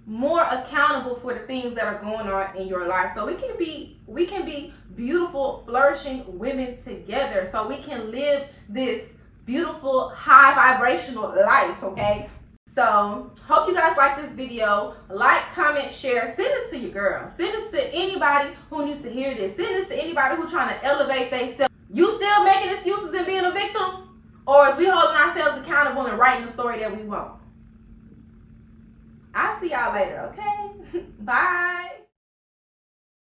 more 0.05 0.43
accountable 0.43 1.15
for 1.15 1.33
the 1.33 1.39
things 1.41 1.73
that 1.75 1.85
are 1.85 2.01
going 2.01 2.27
on 2.27 2.55
in 2.55 2.67
your 2.67 2.87
life. 2.87 3.11
So 3.15 3.25
we 3.25 3.35
can 3.35 3.57
be 3.57 3.97
we 4.05 4.25
can 4.25 4.45
be 4.45 4.73
beautiful 4.95 5.63
flourishing 5.65 6.23
women 6.37 6.77
together. 6.77 7.47
So 7.51 7.67
we 7.67 7.77
can 7.77 8.11
live 8.11 8.47
this 8.69 9.07
beautiful 9.45 10.09
high 10.09 10.53
vibrational 10.53 11.29
life 11.29 11.81
okay? 11.83 12.29
So 12.67 13.31
hope 13.47 13.67
you 13.67 13.75
guys 13.75 13.95
like 13.97 14.17
this 14.21 14.31
video. 14.31 14.95
Like 15.09 15.41
comment 15.53 15.93
share. 15.93 16.33
Send 16.35 16.47
this 16.47 16.71
to 16.71 16.77
your 16.77 16.91
girl. 16.91 17.29
Send 17.29 17.53
this 17.53 17.71
to 17.71 17.93
anybody 17.93 18.49
who 18.69 18.85
needs 18.85 19.01
to 19.03 19.09
hear 19.09 19.35
this. 19.35 19.55
Send 19.55 19.75
this 19.75 19.87
to 19.87 19.95
anybody 19.95 20.35
who's 20.35 20.51
trying 20.51 20.77
to 20.77 20.85
elevate 20.85 21.29
themselves. 21.29 21.73
You 21.93 22.15
still 22.15 22.43
making 22.43 22.71
excuses 22.71 23.13
and 23.13 23.25
being 23.25 23.45
a 23.45 23.51
victim 23.51 24.02
or 24.47 24.67
is 24.69 24.77
we 24.77 24.85
holding 24.87 25.15
ourselves 25.15 25.61
accountable 25.61 26.05
and 26.07 26.17
writing 26.17 26.45
the 26.45 26.51
story 26.51 26.79
that 26.79 26.95
we 26.95 27.03
want 27.03 27.33
I'll 29.33 29.59
see 29.59 29.71
y'all 29.71 29.93
later, 29.93 30.19
okay? 30.31 31.01
Bye. 31.19 32.02